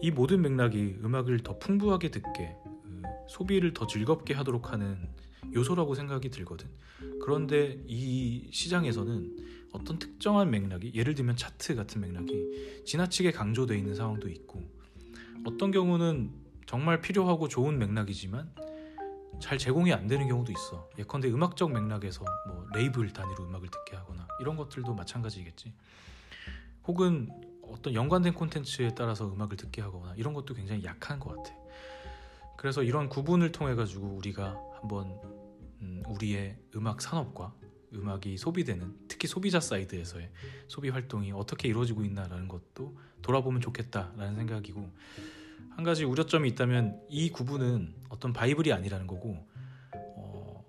[0.00, 5.08] 이 모든 맥락이 음악을 더 풍부하게 듣게 그 소비를 더 즐겁게 하도록 하는
[5.54, 6.68] 요소라고 생각이 들거든.
[7.22, 9.36] 그런데 이 시장에서는
[9.72, 14.62] 어떤 특정한 맥락이 예를 들면 차트 같은 맥락이 지나치게 강조되어 있는 상황도 있고
[15.44, 16.30] 어떤 경우는
[16.66, 18.50] 정말 필요하고 좋은 맥락이지만
[19.38, 20.88] 잘 제공이 안 되는 경우도 있어.
[20.98, 25.74] 예컨대 음악적 맥락에서 뭐 레이블 단위로 음악을 듣게 하거나 이런 것들도 마찬가지겠지.
[26.86, 27.28] 혹은
[27.62, 31.54] 어떤 연관된 콘텐츠에 따라서 음악을 듣게 하거나 이런 것도 굉장히 약한 것 같아.
[32.56, 35.20] 그래서 이런 구분을 통해 가지고 우리가 한번
[35.80, 37.54] 음, 우리의 음악 산업과
[37.94, 40.30] 음악이 소비되는 특히 소비자 사이드에서의
[40.68, 44.90] 소비 활동이 어떻게 이루어지고 있나라는 것도 돌아보면 좋겠다라는 생각이고
[45.70, 49.46] 한 가지 우려점이 있다면 이 구분은 어떤 바이블이 아니라는 거고
[50.16, 50.64] 어,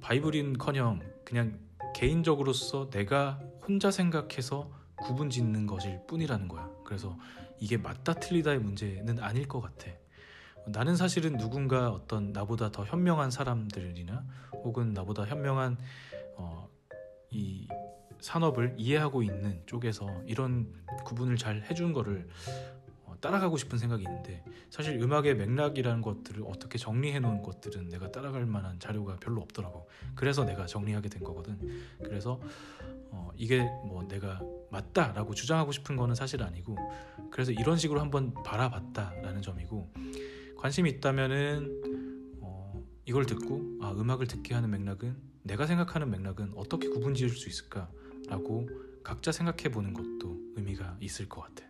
[0.00, 1.58] 바이블인커녕 그냥
[1.94, 6.70] 개인적으로서 내가 혼자 생각해서 구분 짓는 것일 뿐이라는 거야.
[6.84, 7.18] 그래서
[7.58, 9.90] 이게 맞다 틀리다의 문제는 아닐 것 같아.
[10.66, 14.24] 나는 사실은 누군가 어떤 나보다 더 현명한 사람들이나
[14.64, 15.78] 혹은 나보다 현명한
[16.36, 16.68] 어,
[17.30, 17.68] 이
[18.20, 20.72] 산업을 이해하고 있는 쪽에서 이런
[21.04, 22.28] 구분을 잘 해준 거를
[23.04, 28.44] 어, 따라가고 싶은 생각이 있는데 사실 음악의 맥락이라는 것들을 어떻게 정리해 놓은 것들은 내가 따라갈
[28.44, 29.88] 만한 자료가 별로 없더라고.
[30.16, 31.58] 그래서 내가 정리하게 된 거거든.
[32.02, 32.40] 그래서
[33.10, 36.76] 어, 이게 뭐 내가 맞다라고 주장하고 싶은 거는 사실 아니고
[37.30, 39.92] 그래서 이런 식으로 한번 바라봤다라는 점이고
[40.56, 47.14] 관심이 있다면은 어, 이걸 듣고 아 음악을 듣게 하는 맥락은 내가 생각하는 맥락은 어떻게 구분
[47.14, 48.68] 지을 수 있을까라고
[49.02, 51.64] 각자 생각해 보는 것도 의미가 있을 것 같아.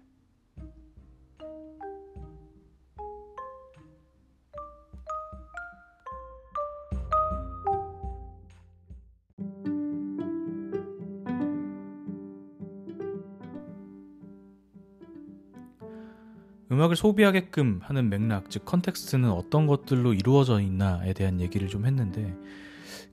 [16.76, 22.36] 음악을 소비하게끔 하는 맥락, 즉 context는 어떤 것들로 이루어져 있나에 대한 얘기를 좀 했는데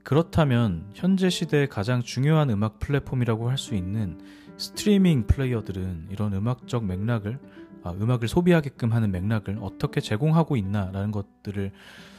[0.02, 4.20] 그렇다면 현재 시대의 가장 중요한 음악 플랫폼이라고 할 수 있는
[4.58, 7.38] 스트리밍 플레이어들은 이런 음악적 맥락을
[7.82, 11.72] 아, 음악을 소비하게끔 하는 맥락을 어떻게 제공하고 있나라는 것들을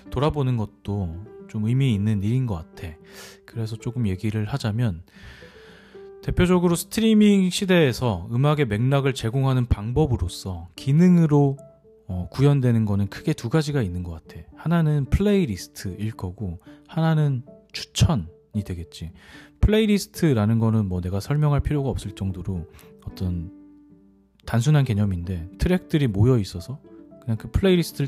[0.09, 2.93] 돌아보는 것도 좀 의미 있는 일인 것 같아.
[3.45, 5.03] 그래서 조금 얘기를 하자면
[6.25, 11.55] 대표적으로 스트리밍 시대에서 음악의 맥락을 제공하는 방법으로서 기능으로
[12.07, 14.41] 어, 구현되는 거는 크게 두 가지가 있는 것 같아.
[14.55, 19.11] 하나는 플레이리스트일 거고, 하나는 추천이 되겠지.
[19.61, 22.65] 플레이리스트라는 거는 뭐 내가 설명할 필요가 없을 정도로
[23.05, 23.51] 어떤
[24.47, 26.79] 단순한 개념인데 트랙들이 모여 있어서
[27.21, 28.07] 그냥 그 플레이리스트를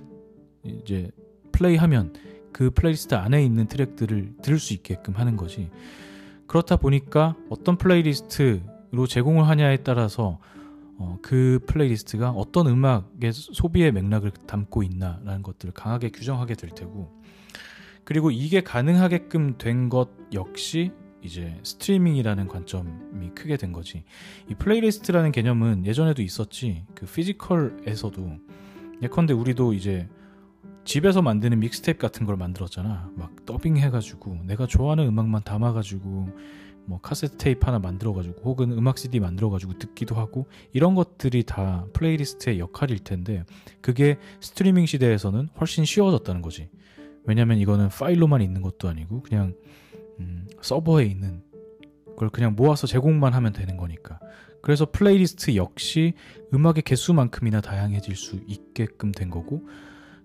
[0.63, 1.11] 이제
[1.51, 2.13] 플레이하면
[2.51, 5.69] 그 플레이리스트 안에 있는 트랙들을 들을 수 있게끔 하는 거지.
[6.47, 10.39] 그렇다 보니까 어떤 플레이리스트로 제공을 하냐에 따라서
[10.99, 17.21] 어, 그 플레이리스트가 어떤 음악의 소비의 맥락을 담고 있나라는 것들을 강하게 규정하게 될 테고
[18.03, 24.05] 그리고 이게 가능하게끔 된 것 역시 이제 스트리밍이라는 관점이 크게 된 거지.
[24.49, 26.85] 이 플레이리스트라는 개념은 예전에도 있었지.
[26.95, 28.37] 그 physical에서도
[29.01, 30.07] 예컨대 우리도 이제
[30.87, 33.11] 집에서 만드는 믹스테이프 같은 걸 만들었잖아.
[33.13, 36.29] 막 더빙 해가지고 내가 좋아하는 음악만 담아가지고
[36.85, 42.59] 뭐 카세트 테이프 하나 만들어가지고 혹은 음악 CD 만들어가지고 듣기도 하고 이런 것들이 다 플레이리스트의
[42.59, 43.43] 역할일 텐데
[43.81, 46.69] 그게 스트리밍 시대에서는 훨씬 쉬워졌다는 거지.
[47.25, 49.55] 왜냐면 이거는 파일로만 있는 것도 아니고 그냥
[50.21, 51.43] 음, 서버에 있는
[52.15, 54.21] 걸 그냥 모아서 제공만 하면 되는 거니까.
[54.61, 56.13] 그래서 플레이리스트 역시
[56.53, 59.67] 음악의 개수만큼이나 다양해질 수 있게끔 된 거고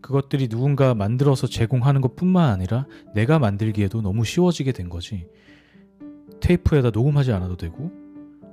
[0.03, 5.27] 그것들이 누군가 만들어서 제공하는 것 뿐만 아니라 내가 만들기에도 너무 쉬워지게 된 거지.
[6.41, 7.91] 테이프에다 녹음하지 않아도 되고,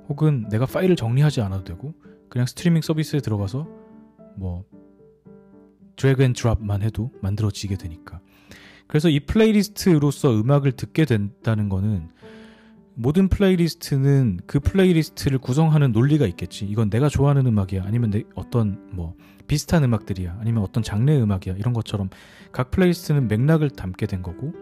[0.08, 1.92] 혹은 내가 파일을 정리하지 않아도 되고,
[2.28, 3.68] 그냥 스트리밍 서비스에 들어가서
[4.36, 4.64] 뭐
[5.96, 8.20] drag and drop만 해도 만들어지게 되니까.
[8.86, 12.08] 그래서 이 플레이리스트로서 음악을 듣게 된다는 거는
[13.00, 16.66] 모든 플레이리스트는 그 플레이리스트를 구성하는 논리가 있겠지.
[16.66, 17.82] 이건 내가 좋아하는 음악이야.
[17.84, 19.14] 아니면 내 어떤 뭐
[19.46, 20.36] 비슷한 음악들이야.
[20.38, 21.54] 아니면 어떤 장르의 음악이야.
[21.54, 22.10] 이런 것처럼
[22.52, 24.52] 각 플레이리스트는 맥락을 담게 된 거고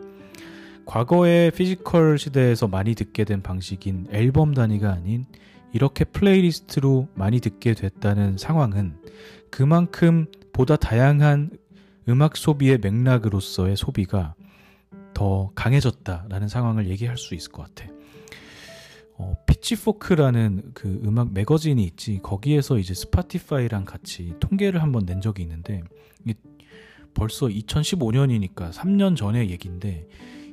[0.86, 5.26] 과거의 physical 시대에서 많이 듣게 된 방식인 앨범 단위가 아닌
[5.72, 8.98] 이렇게 플레이리스트로 많이 듣게 됐다는 상황은
[9.50, 11.50] 그만큼 보다 다양한
[12.08, 14.34] 음악 소비의 맥락으로서의 소비가
[15.12, 17.97] 더 강해졌다라는 상황을 얘기할 수 있을 것 같아.
[19.18, 25.82] 어, Pitchfork라는 그 음악 매거진이 있지 거기에서 이제 Spotify랑 같이 통계를 한번 낸 적이 있는데
[27.14, 30.06] 벌써 2015년이니까 3년 전의 얘기인데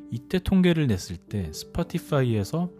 [0.10, 2.72] 이때 통계를 냈을 때 Spotify에서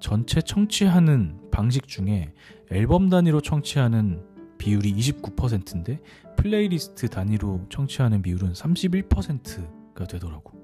[0.00, 2.34] 전체 청취하는 방식 중에
[2.70, 4.22] 앨범 단위로 청취하는
[4.58, 6.00] 비율이 29%인데
[6.36, 10.61] 플레이리스트 단위로 청취하는 비율은 31%가 되더라고.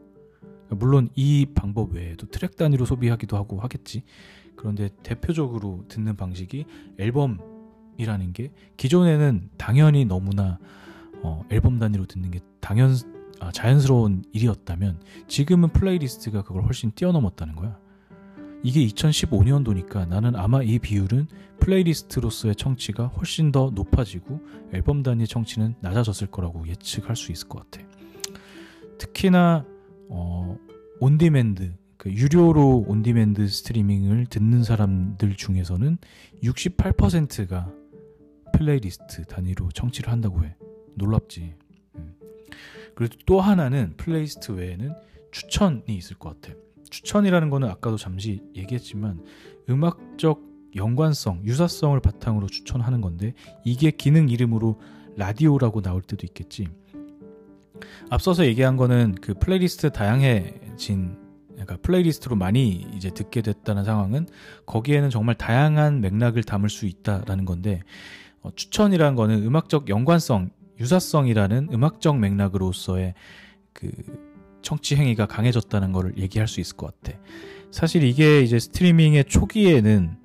[0.71, 4.03] 물론 이 방법 외에도 트랙 단위로 소비하기도 하고 하겠지.
[4.57, 6.67] 그런데 대표적으로 듣는 방식이
[6.99, 10.59] 앨범이라는 게 기존에는 당연히 너무나
[11.23, 12.95] 어, 앨범 단위로 듣는 게 당연
[13.41, 17.79] 아, 자연스러운 일이었다면 지금은 플레이리스트가 그걸 훨씬 뛰어넘었다는 거야.
[18.65, 21.29] 이게 2015년도니까 나는 아마 이 비율은
[21.61, 24.41] 플레이리스트로서의 청취가 훨씬 더 높아지고
[24.73, 27.87] 앨범 단위의 청취는 낮아졌을 거라고 예측할 수 있을 것 같아.
[28.99, 29.65] 특히나
[30.09, 30.57] 어,
[31.01, 35.99] on-demand 그 유료로 on-demand 스트리밍을 듣는 사람들 중에서는
[36.43, 37.73] 68%가
[38.53, 40.55] 플레이리스트 단위로 청취를 한다고 해.
[40.95, 41.55] 놀랍지.
[41.97, 42.15] 음.
[42.95, 44.95] 그리고 또 하나는 플레이리스트 외에는
[45.33, 46.57] 추천이 있을 것 같아.
[46.91, 49.23] 추천이라는 거는 아까도 잠시 얘기했지만
[49.69, 50.43] 음악적
[50.77, 54.81] 연관성, 유사성을 바탕으로 추천하는 건데 이게 기능 이름으로
[55.17, 56.69] 라디오라고 나올 때도 있겠지.
[58.11, 61.17] 앞서서 얘기한 거는 그 플레이리스트 다양해진
[61.53, 64.29] 그러니까 플레이리스트로 많이 이제 듣게 됐다는 상황은
[64.67, 67.83] 거기에는 정말 다양한 맥락을 담을 수 있다라는 건데
[68.43, 73.15] 어, 추천이라는 거는 음악적 연관성, 유사성이라는 음악적 맥락으로서의
[73.73, 73.91] 그
[74.63, 77.19] 청취 행위가 강해졌다는 것을 얘기할 수 있을 것 같아.
[77.71, 80.17] 사실 이게 이제 스트리밍의 초기에는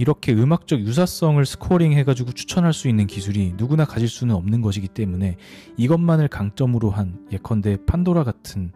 [0.00, 5.36] 이렇게 음악적 유사성을 scoring 해가지고 추천할 수 있는 기술이 누구나 가질 수는 없는 것이기 때문에
[5.76, 8.72] 이것만을 강점으로 한 예컨대 판도라 같은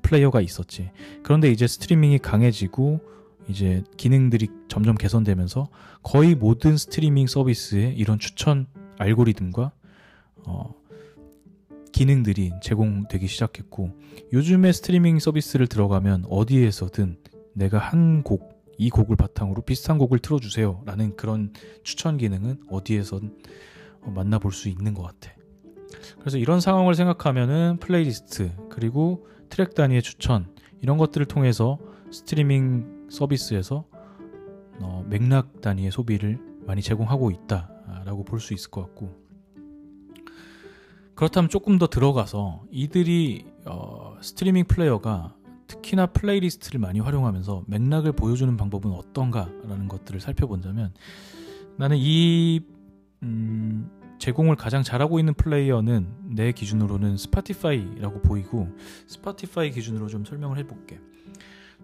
[0.00, 0.90] 플레이어가 있었지.
[1.22, 3.00] 그런데 이제 스트리밍이 강해지고
[3.46, 5.68] 이제 기능들이 점점 개선되면서
[6.02, 9.70] 거의 모든 스트리밍 서비스에 이런 추천 알고리즘과
[10.46, 10.74] 어,
[11.92, 13.90] 기능들이 제공되기 시작했고
[14.32, 17.18] 요즘에 스트리밍 서비스를 들어가면 어디에서든
[17.52, 23.36] 내가 한 곡, 이 곡을 바탕으로 비슷한 곡을 틀어주세요 라는 그런 추천 기능은 어디에선
[24.02, 25.32] 어, 만나볼 수 있는 것 같아.
[26.18, 31.78] 그래서 이런 상황을 생각하면은 플레이리스트 그리고 트랙 단위의 추천 이런 것들을 통해서
[32.10, 33.84] 스트리밍 서비스에서
[34.80, 39.22] 어, 맥락 단위의 소비를 많이 제공하고 있다라고 볼 수 있을 것 같고
[41.14, 45.36] 그렇다면 조금 더 들어가서 이들이 어, 스트리밍 플레이어가
[45.74, 50.94] 특히나 플레이리스트를 많이 활용하면서 맥락을 보여주는 방법은 어떤가라는 것들을 살펴본다면
[51.76, 52.60] 나는 이
[53.22, 58.68] 음, 제공을 가장 잘하고 있는 플레이어는 내 기준으로는 Spotify라고 보이고
[59.06, 61.00] Spotify 기준으로 좀 설명을 해볼게.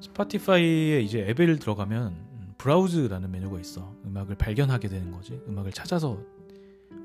[0.01, 3.95] Spotify에 이제 앱을 들어가면 Browse라는 메뉴가 있어.
[4.07, 5.41] 음악을 발견하게 되는 거지.
[5.49, 6.21] 음악을 찾아서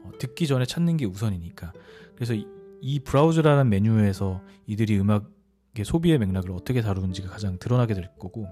[0.04, 1.74] 어, 듣기 전에 찾는 게 우선이니까.
[2.16, 2.46] 그래서 이,
[2.82, 5.35] 이 Browse라는 메뉴에서 이들이 음악의
[5.84, 8.48] 소비의 맥락을 어떻게 다루는지가 가장 드러나게 될 거고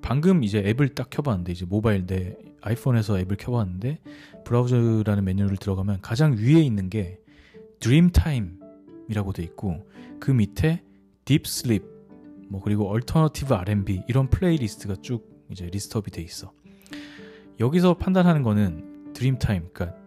[0.00, 4.00] 방금 이제 앱을 딱 켜봤는데 이제 모바일 내 아이폰에서 앱을 켜봤는데
[4.44, 7.18] Browse라는 메뉴를 들어가면 가장 위에 있는 게
[7.80, 9.86] Dream Time이라고 돼 있고
[10.20, 10.82] 그 밑에
[11.24, 11.84] Deep Sleep
[12.48, 16.52] 뭐 그리고 Alternative R&B 이런 플레이리스트가 쭉 이제 list up이 돼 있어.
[17.60, 19.98] 여기서 판단하는 거는 Dream Time 그러니까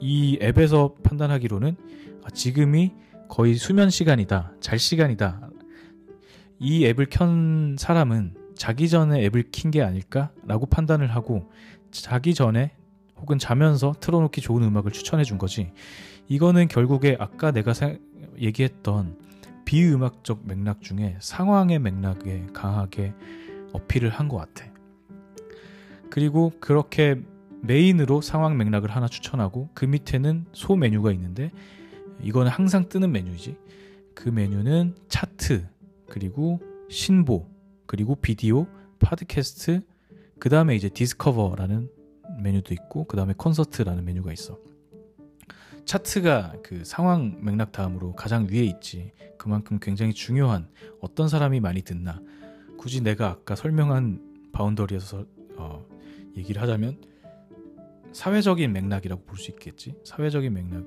[0.00, 1.76] 이 앱에서 판단하기로는
[2.24, 2.92] 아, 지금이
[3.28, 5.49] 거의 수면 시간이다, 잘 시간이다.
[6.60, 11.50] 이 앱을 켠 사람은 자기 전에 앱을 킨 게 아닐까라고 판단을 하고
[11.90, 12.72] 자기 전에
[13.16, 15.72] 혹은 자면서 틀어놓기 좋은 음악을 추천해 준 거지.
[16.28, 17.94] 이거는 결국에 아까 내가 사,
[18.38, 19.18] 얘기했던
[19.64, 23.14] 비음악적 맥락 중에 상황의 맥락에 강하게
[23.72, 24.70] 어필을 한 것 같아.
[26.10, 27.20] 그리고 그렇게
[27.62, 31.52] 메인으로 상황 맥락을 하나 추천하고 그 밑에는 소 메뉴가 있는데
[32.22, 33.56] 이거는 항상 뜨는 메뉴이지.
[34.14, 35.66] 그 메뉴는 차트,
[36.10, 37.48] 그리고 신보,
[37.86, 38.66] 그리고 비디오,
[38.98, 39.80] 팟캐스트,
[40.38, 41.88] 그 다음에 이제 Discover라는
[42.42, 44.58] 메뉴도 있고, 그 다음에 콘서트라는 메뉴가 있어.
[45.86, 49.12] 차트가 그 상황 맥락 다음으로 가장 위에 있지.
[49.38, 50.68] 그만큼 굉장히 중요한
[51.00, 52.20] 어떤 사람이 많이 듣나.
[52.76, 55.24] 굳이 내가 아까 설명한 boundary에서
[55.56, 55.86] 어,
[56.36, 57.00] 얘기를 하자면
[58.12, 59.94] 사회적인 맥락이라고 볼 수 있겠지.
[60.04, 60.84] 사회적인 맥락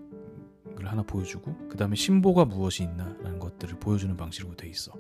[0.79, 4.93] 을 하나 보여주고 그 다음에 신보가 무엇이 있나라는 것들을 보여주는 방식으로 돼 있어.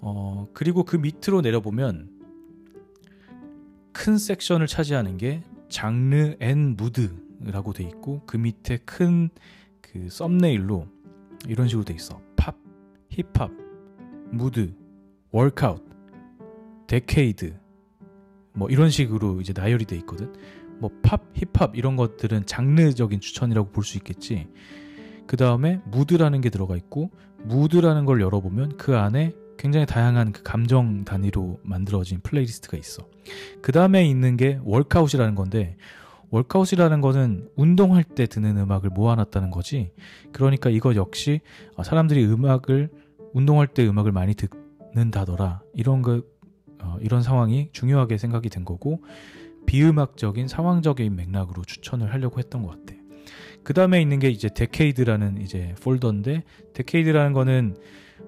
[0.00, 2.10] 어 그리고 그 밑으로 내려보면
[3.92, 9.30] 큰 섹션을 차지하는 게 Genre and Mood라고 돼 있고 그 밑에 큰
[9.92, 10.86] 그 썸네일로
[11.46, 12.20] 이런 식으로 돼 있어.
[12.36, 12.56] 팝,
[13.10, 13.50] 힙합,
[14.30, 14.74] 무드,
[15.30, 15.82] Workout,
[16.86, 17.58] Decade
[18.52, 20.32] 뭐 이런 식으로 이제 나열이 돼 있거든.
[20.80, 24.48] 뭐 팝, 힙합 이런 것들은 장르적인 추천이라고 볼 수 있겠지.
[25.26, 27.10] 그 다음에 무드라는 게 들어가 있고
[27.44, 33.08] 무드라는 걸 열어보면 그 안에 굉장히 다양한 그 감정 단위로 만들어진 플레이리스트가 있어.
[33.60, 35.76] 그 다음에 있는 게 Workout이라는 건데
[36.30, 39.90] Workout이라는 거는 운동할 때 듣는 음악을 모아놨다는 거지.
[40.32, 41.40] 그러니까 이거 역시
[41.82, 42.90] 사람들이 음악을
[43.34, 45.62] 운동할 때 음악을 많이 듣는다더라.
[45.74, 46.22] 이런 거
[46.80, 49.02] 어, 이런 상황이 중요하게 생각이 된 거고
[49.68, 52.98] 비음악적인 상황적인 맥락으로 추천을 하려고 했던 것 같아.
[53.62, 56.42] 그 다음에 있는 게 이제 Decade라는 이제 폴더인데
[56.72, 57.76] Decade라는 거는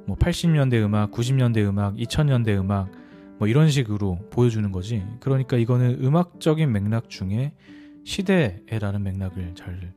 [0.07, 2.93] 뭐 80년대 음악, 90년대 음악, 2000년대 음악
[3.39, 5.03] 뭐 이런 식으로 보여주는 거지.
[5.21, 7.55] 그러니까 이거는 음악적인 맥락 중에
[8.05, 9.95] 시대에라는 맥락을 잘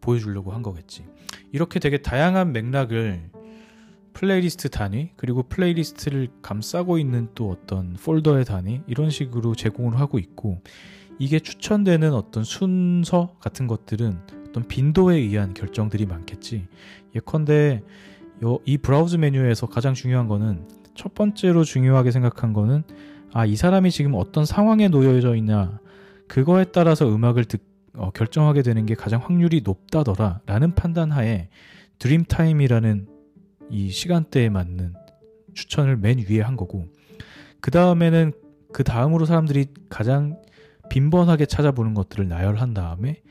[0.00, 1.04] 보여주려고 한 거겠지.
[1.52, 3.29] 이렇게 되게 다양한 맥락을
[4.12, 10.60] 플레이리스트 단위 그리고 플레이리스트를 감싸고 있는 또 어떤 폴더의 단위 이런 식으로 제공을 하고 있고
[11.18, 16.66] 이게 추천되는 어떤 순서 같은 것들은 어떤 빈도에 의한 결정들이 많겠지.
[17.14, 17.82] 예컨대
[18.64, 22.84] 이 Browse 메뉴에서 가장 중요한 거는 첫 번째로 중요하게 생각한 거는
[23.32, 25.78] 아, 이 사람이 지금 어떤 상황에 놓여져 있냐
[26.26, 27.60] 그거에 따라서 음악을 듣,
[27.94, 31.48] 어, 결정하게 되는 게 가장 확률이 높다더라 라는 판단하에
[31.98, 33.06] 드림타임이라는
[33.70, 34.94] 이 시간대에 맞는
[35.54, 36.86] 추천을 맨 위에 한 거고
[37.60, 38.32] 그 다음에는
[38.72, 40.40] 그 다음으로 사람들이 가장
[40.90, 43.22] 빈번하게 찾아보는 것들을 나열한 다음에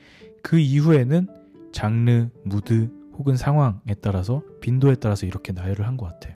[0.42, 1.28] 그 이후에는
[1.72, 6.36] 장르, 무드 혹은 상황에 따라서 빈도에 따라서 이렇게 나열을 한 것 같아요.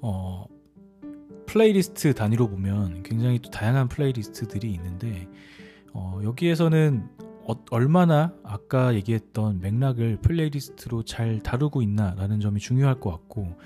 [0.00, 0.46] 어,
[1.46, 5.28] 플레이리스트 단위로 보면 굉장히 또 다양한 플레이리스트들이 있는데
[5.92, 7.08] 어, 여기에서는
[7.46, 13.56] 어, 얼마나 아까 얘기했던 맥락을 플레이리스트로 잘 다루고 있나라는 점이 중요할 것 같고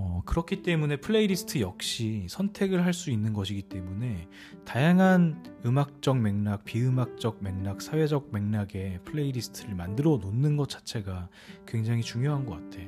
[0.00, 4.28] 어, 그렇기 때문에 플레이리스트 역시 선택을 할 수 있는 것이기 때문에
[4.64, 11.28] 다양한 음악적 맥락, 비음악적 맥락, 사회적 맥락의 플레이리스트를 만들어 놓는 것 자체가
[11.66, 12.78] 굉장히 중요한 것 같아.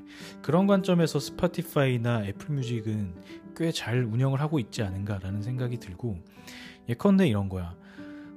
[0.42, 3.14] 그런 관점에서 Spotify나 Apple Music은
[3.56, 6.18] 꽤 잘 운영을 하고 있지 않은가라는 생각이 들고
[6.88, 7.76] 예컨대 이런 거야.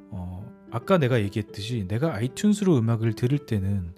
[0.09, 3.93] 어, 아까 내가 얘기했듯이 내가 iTunes로 음악을 들을 때는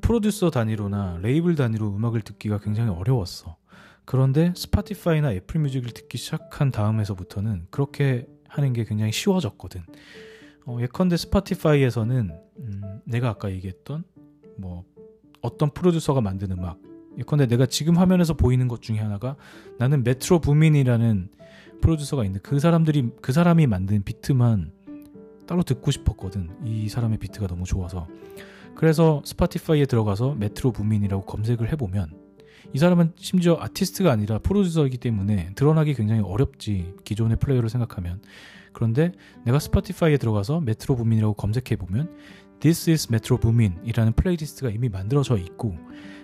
[0.00, 3.58] 프로듀서 단위로나 레이블 단위로 음악을 듣기가 굉장히 어려웠어.
[4.06, 9.82] 그런데 Spotify나 Apple Music을 듣기 시작한 다음에서부터는 그렇게 하는 게 굉장히 쉬워졌거든.
[10.64, 12.30] 어, 예컨대 Spotify에서는
[12.60, 14.04] 음, 내가 아까 얘기했던
[14.56, 14.84] 뭐
[15.42, 16.78] 어떤 프로듀서가 만든 음악
[17.18, 19.36] 예컨대 내가 지금 화면에서 보이는 것 중에 하나가
[19.78, 21.28] 나는 Metro Boomin이라는
[21.82, 24.72] 프로듀서가 있는데 그 사람들이 그 사람이 만든 비트만
[25.50, 26.48] 따로 듣고 싶었거든.
[26.64, 28.06] 이 사람의 비트가 너무 좋아서.
[28.76, 32.12] 그래서 Spotify에 들어가서 Metro Boomin이라고 검색을 해보면
[32.72, 38.22] 이 사람은 심지어 아티스트가 아니라 프로듀서이기 때문에 드러나기 굉장히 어렵지 기존의 플레이어를 생각하면
[38.72, 39.10] 그런데
[39.44, 42.16] 내가 Spotify에 들어가서 Metro Boomin이라고 검색해 보면
[42.60, 45.74] This is Metro Boomin이라는 플레이리스트가 이미 만들어져 있고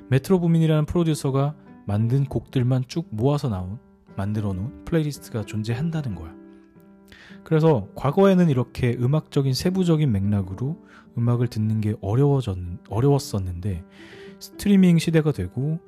[0.08, 3.80] Metro Boomin이라는 프로듀서가 만든 곡들만 쭉 모아서 나온
[4.16, 6.35] 만들어 놓은 플레이리스트가 존재한다는 거야.
[7.46, 10.84] 그래서 과거에는 이렇게 음악적인 세부적인 맥락으로
[11.16, 13.84] 음악을 듣는 게 어려워졌 어려웠었는데
[14.40, 15.78] 스트리밍 시대가 되고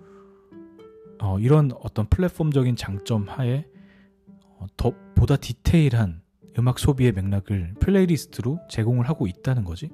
[1.18, 3.66] 어, 이런 어떤 플랫폼적인 장점 하에
[4.60, 6.22] 어, 더 보다 디테일한
[6.60, 9.90] 음악 소비의 맥락을 playlist로 제공을 하고 있다는 거지.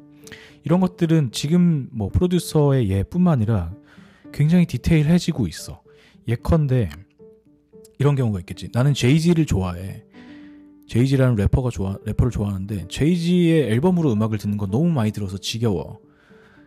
[0.64, 3.72] 이런 것들은 지금 뭐 프로듀서의 예뿐만 아니라
[4.34, 5.82] 굉장히 디테일해지고 있어.
[6.28, 6.90] 예컨대
[7.98, 8.68] 이런 경우가 있겠지.
[8.70, 10.04] 나는 Jay-Z를 좋아해.
[10.86, 16.00] Jay-Z라는 래퍼가 좋아 래퍼를 좋아하는데 Jay-Z의 앨범으로 음악을 듣는 건 너무 많이 들어서 지겨워.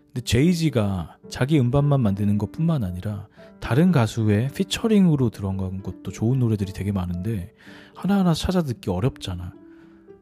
[0.07, 3.27] 근데 Jay-Z가 자기 음반만 만드는 것뿐만 아니라
[3.59, 7.53] 다른 가수의 featuring으로 들어간 것도 좋은 노래들이 되게 많은데
[7.95, 9.53] 하나하나 찾아 듣기 어렵잖아.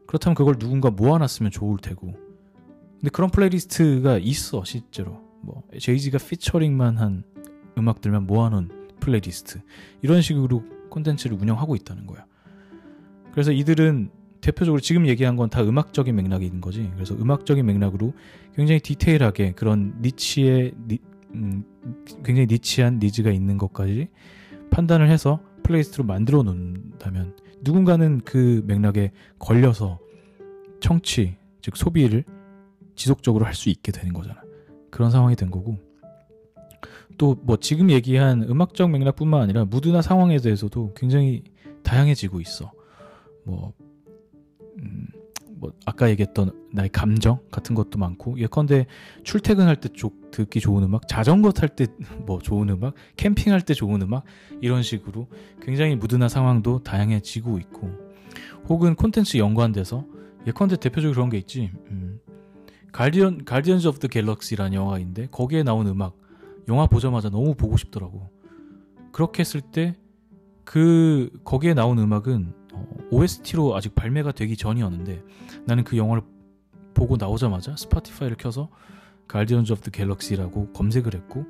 [0.06, 2.14] 그렇다면 그걸 누군가 모아놨으면 좋을 테고.
[2.98, 5.20] 근데 그런 playlist가 있어 실제로.
[5.42, 7.24] 뭐 Jay-Z가 featuring만 한
[7.78, 8.70] 음악들만 모아놓은
[9.00, 9.60] 플레이리스트
[10.02, 12.24] 이런 식으로 콘텐츠를 운영하고 있다는 거야.
[13.36, 14.08] 그래서 이들은
[14.40, 16.90] 대표적으로 지금 얘기한 건 다 음악적인 맥락이 있는 거지.
[16.94, 18.14] 그래서 음악적인 맥락으로
[18.54, 20.98] 굉장히 디테일하게 그런 niche의 니,
[21.34, 21.62] 음,
[22.24, 24.08] 굉장히 niche한 needs가 있는 것까지
[24.70, 29.98] 판단을 해서 playlist로 만들어 놓는다면 누군가는 그 맥락에 걸려서
[30.80, 32.24] 청취 즉 소비를
[32.94, 34.40] 지속적으로 할 수 있게 되는 거잖아.
[34.90, 35.76] 그런 상황이 된 거고
[37.18, 41.42] 또 뭐 지금 얘기한 음악적 맥락뿐만 아니라 무드나 상황에 대해서도 굉장히
[41.82, 42.72] 다양해지고 있어.
[43.46, 43.72] 뭐
[44.82, 45.06] 음,
[45.52, 48.86] 뭐 아까 얘기했던 나의 감정 같은 것도 많고 예컨대
[49.24, 49.88] 출퇴근할 때
[50.32, 51.86] 듣기 좋은 음악, 자전거 탈 때
[52.26, 54.24] 뭐 좋은 음악, 캠핑할 때 좋은 음악
[54.60, 55.28] 이런 식으로
[55.62, 57.90] 굉장히 무드나 상황도 다양해지고 있고
[58.68, 60.04] 혹은 콘텐츠 연관돼서
[60.46, 61.70] 예컨대 대표적으로 그런 게 있지.
[61.90, 62.20] 음,
[62.92, 66.16] Guardian Guardians of the Galaxy라는 영화인데 거기에 나온 음악
[66.68, 68.28] 영화 보자마자 너무 보고 싶더라고.
[69.12, 69.94] 그렇게 했을 때
[70.66, 72.65] 그 거기에 나온 음악은 어,
[73.10, 75.22] OST로 아직 발매가 되기 전이었는데
[75.64, 76.22] 나는 그 영화를
[76.94, 78.68] 보고 나오자마자 Spotify를 켜서
[79.28, 81.44] Guardians of the Galaxy라고 검색을 했고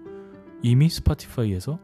[0.63, 1.79] 이미 Spotify에서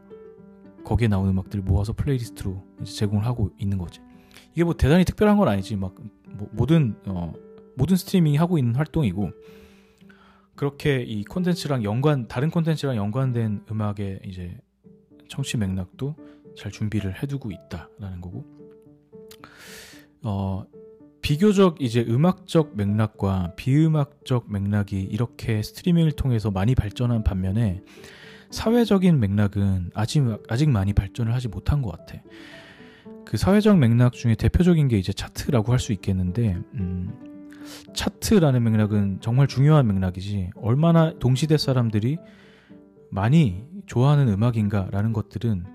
[0.83, 4.01] 거기에 나온 음악들을 모아서 playlist로 제공을 하고 있는 거지.
[4.51, 5.75] 이게 뭐 대단히 특별한 건 아니지.
[5.75, 5.95] 막
[6.33, 7.33] 뭐 모든 어,
[7.75, 9.31] 모든 streaming이 하고 있는 활동이고
[10.55, 14.57] 그렇게 이 콘텐츠랑 연관 다른 콘텐츠랑 연관된 음악의 이제
[15.27, 16.15] 청취 맥락도
[16.55, 18.45] 잘 준비를 해두고 있다라는 거고
[20.23, 20.65] 어
[21.21, 27.81] 비교적 이제 음악적 맥락과 비음악적 맥락이 이렇게 스트리밍을 통해서 많이 발전한 반면에
[28.51, 32.21] 사회적인 맥락은 아직 아직 많이 발전을 하지 못한 것 같아.
[33.25, 37.11] 그 사회적 맥락 중에 대표적인 게 이제 차트라고 할 수 있겠는데 음,
[37.93, 42.17] 차트라는 맥락은 정말 중요한 맥락이지 얼마나 동시대 사람들이
[43.09, 45.65] 많이 좋아하는 음악인가라는 것들은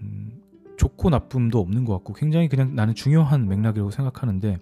[0.00, 0.39] 음,
[0.80, 4.56] 좋고 나쁨도 없는 것 같고 굉장히 그냥 나는 중요한 맥락이라고 생각하는데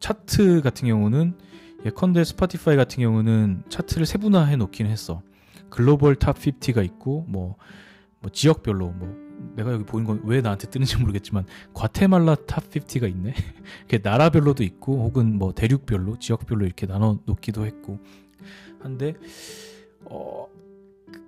[0.00, 1.38] 차트 같은 경우는
[1.84, 5.22] 예컨대 Spotify 같은 경우는 차트를 세분화해 놓긴 했어.
[5.70, 7.54] global top 50가 있고 뭐,
[8.18, 9.16] 뭐 지역별로 뭐
[9.54, 13.32] 내가 여기 보는 건 왜 나한테 뜨는지 모르겠지만 과테말라 top 50가 있네.
[13.88, 18.00] 이렇게 나라별로도 있고 혹은 뭐 대륙별로 지역별로 이렇게 나눠 놓기도 했고
[18.80, 19.14] 한데
[20.04, 20.48] 어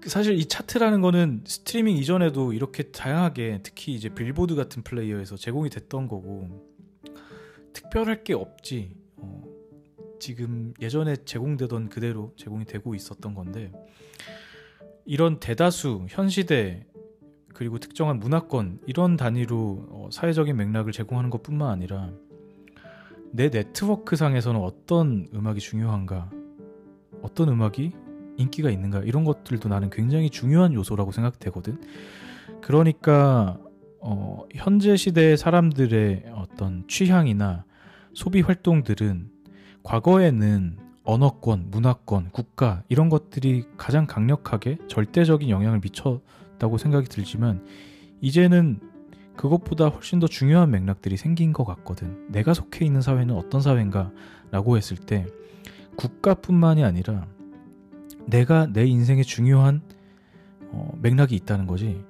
[0.07, 6.09] 사실 이 차트라는 거는 스트리밍 이전에도 이렇게 다양하게 특히 이제 빌보드 같은 플레이어에서 제공이 됐던
[6.09, 6.67] 거고
[7.73, 8.97] 특별할 게 없지.
[9.17, 9.45] 어,
[10.19, 13.73] 지금 예전에 제공되던 그대로 제공이 되고 있었던 건데
[15.05, 16.87] 이런 대다수 현 시대
[17.53, 22.11] 그리고 특정한 문화권 이런 단위로 어, 사회적인 맥락을 제공하는 것뿐만 아니라
[23.33, 26.31] 내 네트워크 상에서는 어떤 음악이 중요한가,
[27.23, 27.93] 어떤 음악이
[28.41, 31.81] 인기가 있는가 이런 것들도 나는 굉장히 중요한 요소라고 생각되거든.
[32.61, 33.59] 그러니까
[34.01, 37.65] 어, 현재 시대의 사람들의 어떤 취향이나
[38.15, 39.29] 소비 활동들은
[39.83, 46.21] 과거에는 언어권, 문화권, 국가 이런 것들이 가장 강력하게 절대적인 영향을 미쳐
[46.61, 47.65] 같다고 생각이 들지만
[48.21, 48.79] 이제는
[49.35, 52.31] 그것보다 훨씬 더 중요한 맥락들이 생긴 것 같거든.
[52.31, 54.13] 내가 속해 있는 사회는 어떤 사회인가
[54.51, 55.27] 라고 했을 때
[55.97, 57.27] 국가뿐만이 아니라
[58.31, 59.83] 내가 내 인생에 중요한
[60.73, 62.03] 어, 맥락이 있다는 거지.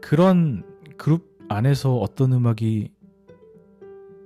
[0.00, 0.64] 그런
[0.96, 2.90] 그룹 안에서 어떤 음악이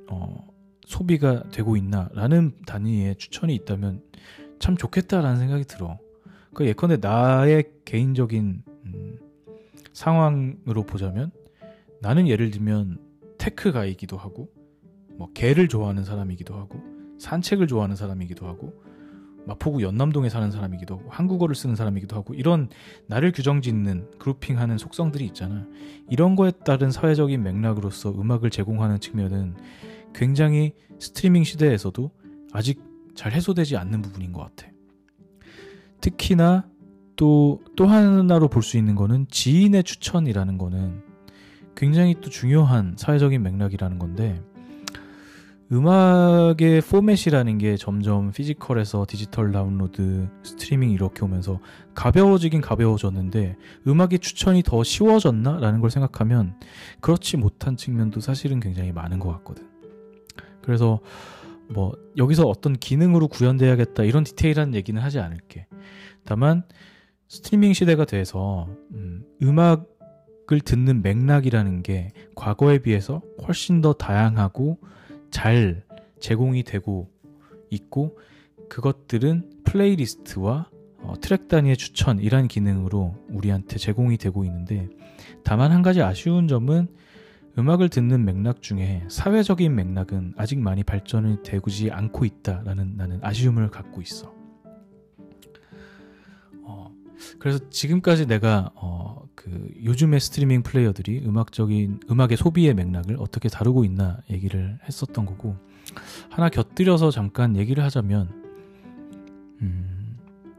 [0.08, 0.46] 어,
[0.86, 4.02] 소비가 되고 있나라는 단위의 추천이 있다면
[4.58, 5.98] 참 좋겠다라는 생각이 들어.
[6.54, 9.18] 그 예컨대 나의 개인적인 음,
[9.92, 11.30] 상황으로 보자면
[12.00, 12.98] 나는 예를 들면
[13.38, 14.48] 테크가이기도 하고
[15.16, 16.80] 뭐 개를 좋아하는 사람이기도 하고
[17.18, 18.72] 산책을 좋아하는 사람이기도 하고
[19.46, 22.68] 마포구 연남동에 사는 사람이기도 하고 한국어를 쓰는 사람이기도 하고 이런
[23.06, 25.66] 나를 규정짓는 그룹핑하는 속성들이 있잖아.
[26.10, 29.54] 이런 거에 따른 사회적인 맥락으로서 음악을 제공하는 측면은
[30.14, 32.10] 굉장히 스트리밍 시대에서도
[32.52, 32.82] 아직
[33.14, 34.70] 잘 해소되지 않는 부분인 것 같아.
[36.00, 36.68] 특히나
[37.16, 41.02] 또, 또 하나로 볼 수 있는 거는 지인의 추천이라는 거는
[41.74, 44.42] 굉장히 또 중요한 사회적인 맥락이라는 건데,
[45.72, 51.60] 음악의 포맷이라는 게 점점 physical에서 디지털 다운로드, 스트리밍 이렇게 오면서
[51.94, 53.56] 가벼워지긴 가벼워졌는데,
[53.86, 55.58] 음악의 추천이 더 쉬워졌나?
[55.58, 56.54] 라는 걸 생각하면,
[57.00, 59.66] 그렇지 못한 측면도 사실은 굉장히 많은 것 같거든.
[60.62, 61.00] 그래서,
[61.68, 65.66] 뭐, 여기서 어떤 기능으로 구현돼야겠다, 이런 디테일한 얘기는 하지 않을게.
[66.24, 66.62] 다만,
[67.28, 74.78] 스트리밍 시대가 돼서 음, 음악을 듣는 맥락이라는 게 과거에 비해서 훨씬 더 다양하고
[75.36, 75.82] 잘
[76.18, 77.10] 제공이 되고
[77.68, 78.18] 있고
[78.70, 80.70] 그것들은 playlist와
[81.02, 84.88] 어, 트랙 단위의 추천이란 기능으로 우리한테 제공이 되고 있는데
[85.44, 86.88] 다만 한 가지 아쉬운 점은
[87.58, 94.00] 음악을 듣는 맥락 중에 사회적인 맥락은 아직 많이 발전이 되지 않고 있다라는 나는 아쉬움을 갖고
[94.00, 94.34] 있어.
[97.38, 104.18] 그래서 지금까지 내가 어, 그 요즘의 스트리밍 플레이어들이 음악적인 음악의 소비의 맥락을 어떻게 다루고 있나
[104.30, 105.56] 얘기를 했었던 거고
[106.30, 108.28] 하나 곁들여서 잠깐 얘기를 하자면
[109.62, 110.16] 음,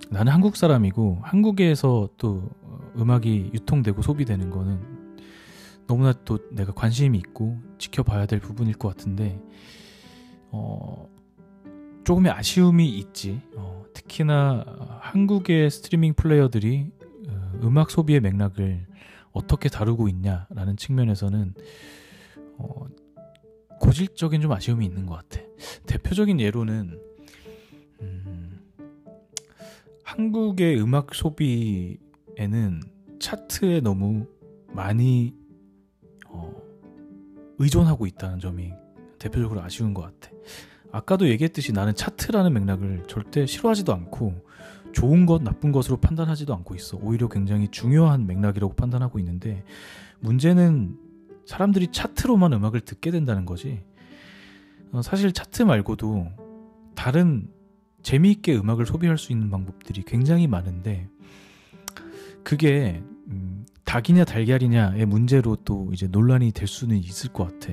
[0.09, 2.49] 나는 한국 사람이고 한국에서 또
[2.97, 4.79] 음악이 유통되고 소비되는 거는
[5.87, 9.41] 너무나 또 내가 관심이 있고 지켜봐야 될 부분일 것 같은데
[10.51, 11.09] 어,
[12.03, 13.41] 조금의 아쉬움이 있지.
[13.55, 14.63] 어, 특히나
[15.01, 16.96] 한국의 스트리밍 플레이어들이 어,
[17.63, 18.85] 음악 소비의 맥락을
[19.31, 21.53] 어떻게 다루고 있냐라는 측면에서는
[22.57, 22.85] 어,
[23.79, 25.45] 고질적인 좀 아쉬움이 있는 것 같아.
[25.85, 26.99] 대표적인 예로는
[28.01, 28.59] 음,
[30.03, 32.81] 한국의 음악 소비에는
[33.19, 34.27] 차트에 너무
[34.67, 35.35] 많이
[36.27, 36.53] 어,
[37.59, 38.73] 의존하고 있다는 점이
[39.19, 40.35] 대표적으로 아쉬운 것 같아.
[40.91, 44.46] 아까도 얘기했듯이 나는 차트라는 맥락을 절대 싫어하지도 않고
[44.97, 46.97] 좋은 것, 나쁜 것으로 판단하지도 않고 있어.
[46.99, 49.63] 오히려 굉장히 중요한 맥락이라고 판단하고 있는데
[50.21, 50.97] 문제는
[51.45, 53.83] 사람들이 차트로만 음악을 듣게 된다는 거지.
[54.91, 56.29] 어, 사실 차트 말고도
[56.95, 57.47] 다른
[58.01, 61.07] 재미있게 음악을 소비할 수 있는 방법들이 굉장히 많은데
[62.43, 67.71] 그게 음, 닭이냐 달걀이냐의 문제로 또 이제 논란이 될 수는 있을 것 같아.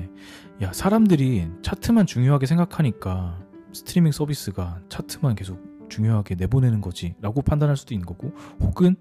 [0.61, 7.93] 야 사람들이 차트만 중요하게 생각하니까 스트리밍 서비스가 차트만 계속 중요하게 내보내는 거지 라고 판단할 수도
[7.93, 8.95] 있는 거고 혹은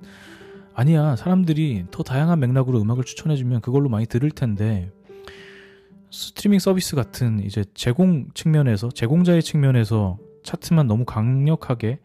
[0.75, 4.91] 아니야 사람들이 더 다양한 맥락으로 음악을 추천해주면 그걸로 많이 들을 텐데
[6.11, 11.99] 스트리밍 서비스 같은 이제 제공 측면에서 제공자의 측면에서 차트만 너무 강력하게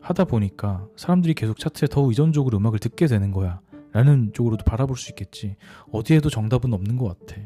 [0.00, 3.60] 하다 보니까 사람들이 계속 차트에 더 의존적으로 음악을 듣게 되는 거야.
[3.92, 5.56] 라는 쪽으로도 바라볼 수 있겠지.
[5.90, 7.40] 어디에도 정답은 없는 것 같아.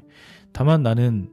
[0.52, 1.28] 다만 나는,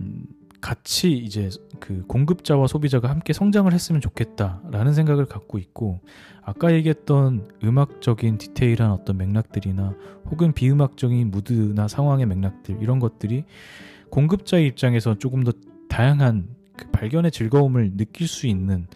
[0.00, 0.26] 음,
[0.60, 1.48] 같이 이제
[1.78, 6.00] 그 공급자와 소비자가 함께 성장을 했으면 좋겠다라는 생각을 갖고 있고,
[6.42, 9.94] 아까 얘기했던 음악적인 디테일한 어떤 맥락들이나
[10.30, 13.44] 혹은 비음악적인 무드나 상황의 맥락들, 이런 것들이
[14.10, 15.52] 공급자의 입장에서 조금 더
[15.88, 18.86] 다양한 그 발견의 즐거움을 느낄 수 있는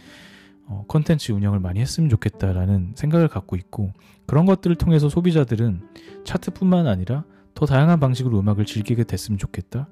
[0.67, 3.93] 어, 컨텐츠 운영을 많이 했으면 좋겠다라는 생각을 갖고 있고
[4.27, 5.83] 그런 것들을 통해서 소비자들은
[6.25, 9.89] 차트뿐만 아니라 더 다양한 방식으로 음악을 즐기게 됐으면 좋겠다.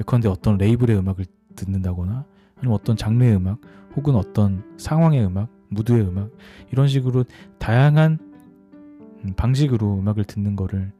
[0.00, 1.24] 예컨대 어떤 레이블의 음악을
[1.54, 2.24] 듣는다거나
[2.56, 3.60] 아니면 어떤 장르의 음악
[3.96, 6.30] 혹은 어떤 상황의 음악, 무드의 음악
[6.72, 7.24] 이런 식으로
[7.58, 8.18] 다양한
[9.24, 10.92] 음, 방식으로 음악을 듣는 거를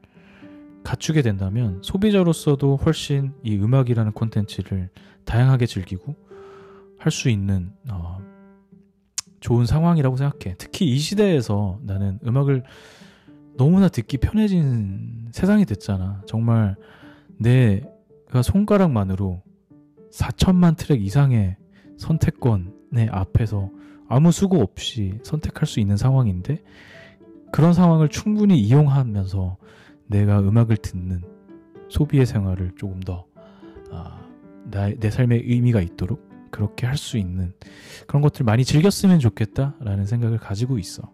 [0.83, 4.89] 갖추게 된다면 소비자로서도 훨씬 이 음악이라는 콘텐츠를
[5.25, 6.15] 다양하게 즐기고
[6.97, 8.19] 할 수 있는 어,
[9.39, 10.55] 좋은 상황이라고 생각해.
[10.57, 12.63] 특히 이 시대에서 나는 음악을
[13.55, 16.21] 너무나 듣기 편해진 세상이 됐잖아.
[16.25, 16.75] 정말
[17.37, 17.83] 내
[18.31, 19.41] 가 손가락만으로
[20.11, 21.57] 4천만 트랙 이상의
[21.97, 23.71] 선택권의 앞에서
[24.09, 26.63] 아무 수고 없이 선택할 수 있는 상황인데
[27.51, 29.57] 그런 상황을 충분히 이용하면서
[30.07, 31.21] 내가 음악을 듣는
[31.89, 33.25] 소비의 생활을 조금 더
[33.91, 34.21] 아,
[34.69, 37.53] 내 삶의 의미가 있도록 그렇게 할 수 있는
[38.07, 41.11] 그런 것들 많이 즐겼으면 좋겠다라는 생각을 가지고 있어.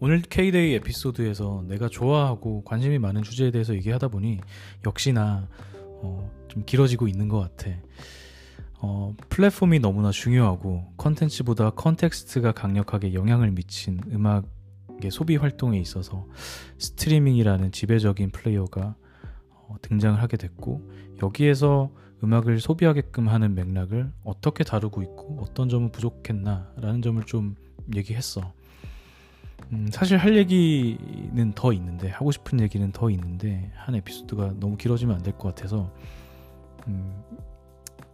[0.00, 4.40] 오늘 K-데이 에피소드에서 내가 좋아하고 관심이 많은 주제에 대해서 얘기하다 보니
[4.86, 5.48] 역시나
[6.00, 7.76] 어, 좀 길어지고 있는 것 같아.
[8.80, 16.28] 어, 플랫폼이 너무나 중요하고 컨텐츠보다 context가 강력하게 영향을 미친 음악의 소비 활동에 있어서
[16.78, 18.94] streaming이라는 지배적인 플레이어가
[19.50, 20.88] 어, 등장을 하게 됐고
[21.24, 21.90] 여기에서
[22.22, 27.56] 음악을 소비하게끔 하는 맥락을 어떻게 다루고 있고 어떤 점은 부족했나라는 점을 좀
[27.96, 28.52] 얘기했어.
[29.72, 35.16] 음, 사실 할 얘기는 더 있는데 하고 싶은 얘기는 더 있는데 한 에피소드가 너무 길어지면
[35.16, 35.92] 안 될 것 같아서
[36.86, 37.22] 음,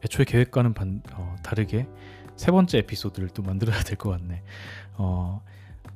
[0.05, 1.87] 애초에 계획과는 반, 어, 다르게
[2.37, 4.43] 세 번째 에피소드를 또 만들어야 될 것 같네.
[4.97, 5.43] 어,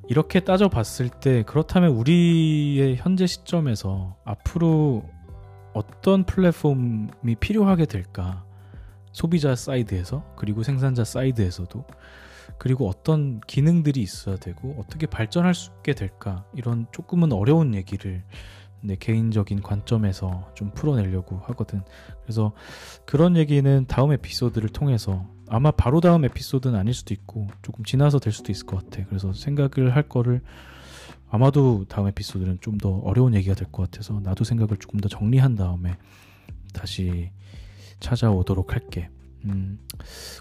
[0.09, 5.05] 이렇게 따져봤을 때 그렇다면 우리의 현재 시점에서 앞으로
[5.75, 8.45] 어떤 플랫폼이 필요하게 될까?
[9.13, 11.85] 소비자 side에서 그리고 생산자 side에서도
[12.59, 18.25] 그리고 어떤 기능들이 있어야 되고 어떻게 발전할 수 있게 될까 이런 조금은 어려운 얘기를
[18.81, 21.83] 내 개인적인 관점에서 좀 풀어내려고 하거든.
[22.23, 22.53] 그래서
[23.05, 28.33] 그런 얘기는 다음 에피소드를 통해서 아마 바로 다음 에피소드는 아닐 수도 있고 조금 지나서 될
[28.33, 29.05] 수도 있을 것 같아.
[29.09, 30.43] 그래서 생각을 할 거를
[31.31, 35.57] 아마도 다음 에피소드는 좀 더 어려운 얘기가 될 것 같아서 나도 생각을 조금 더 정리한
[35.57, 35.97] 다음에
[36.73, 37.31] 다시
[38.01, 39.11] 찾아오도록 할게.
[39.49, 39.79] 음,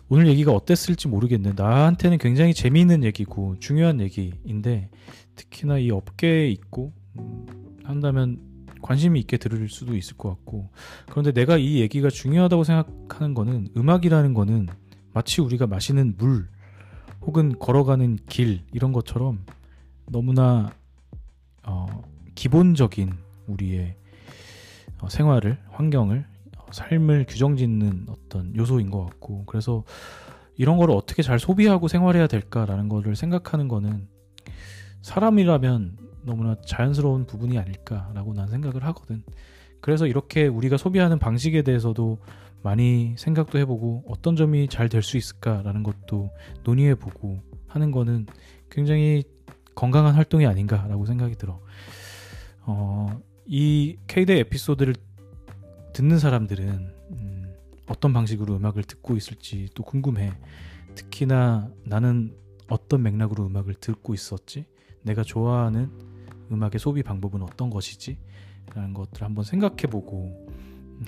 [0.09, 1.53] 오늘 얘기가 어땠을지 모르겠네.
[1.55, 4.89] 나한테는 굉장히 재미있는 얘기고 중요한 얘기인데
[5.35, 7.45] 특히나 이 업계에 있고 음,
[7.83, 8.39] 한다면
[8.81, 10.69] 관심이 있게 들을 수도 있을 것 같고
[11.09, 14.67] 그런데 내가 이 얘기가 중요하다고 생각하는 거는 음악이라는 거는
[15.13, 16.47] 마치 우리가 마시는 물
[17.21, 19.43] 혹은 걸어가는 길 이런 것처럼
[20.05, 20.71] 너무나
[21.63, 22.03] 어,
[22.35, 23.13] 기본적인
[23.47, 23.95] 우리의
[24.99, 26.36] 어, 생활을 환경을 어,
[26.71, 29.83] 삶을 규정짓는 어떤 요소인 것 같고 그래서
[30.55, 34.07] 이런 거를 어떻게 잘 소비하고 생활해야 될까라는 거를 생각하는 거는
[35.01, 39.23] 사람이라면 너무나 자연스러운 부분이 아닐까라고 난 생각을 하거든.
[39.79, 42.17] 그래서 이렇게 우리가 소비하는 방식에 대해서도
[42.63, 46.31] 많이 생각도 해보고 어떤 점이 잘 될 수 있을까라는 것도
[46.63, 48.25] 논의해보고 하는 거는
[48.69, 49.23] 굉장히
[49.75, 51.61] 건강한 활동이 아닌가라고 생각이 들어.
[52.63, 54.95] 어, 이 K대 에피소드를
[55.97, 57.55] 듣는 사람들은 음,
[57.87, 60.31] 어떤 방식으로 음악을 듣고 있을지 또 궁금해.
[60.93, 62.35] 특히나 나는
[62.69, 64.65] 어떤 맥락으로 음악을 듣고 있었지?
[65.01, 65.89] 내가 좋아하는
[66.51, 68.19] 음악의 소비 방법은 어떤 것이지?
[68.75, 70.47] 라는 것들을 한번 생각해 보고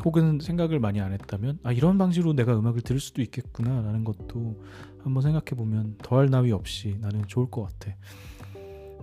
[0.03, 4.59] 혹은 생각을 많이 안 했다면 아 이런 방식으로 내가 음악을 들을 수도 있겠구나 라는 것도
[5.03, 7.95] 한번 생각해 보면 더할 나위 없이 나는 좋을 것 같아.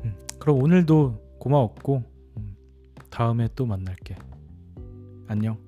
[0.04, 2.02] 음, 그럼 오늘도 고마웠고
[2.38, 2.56] 음,
[3.08, 4.16] 다음에 또 만날게.
[5.28, 5.65] 안녕.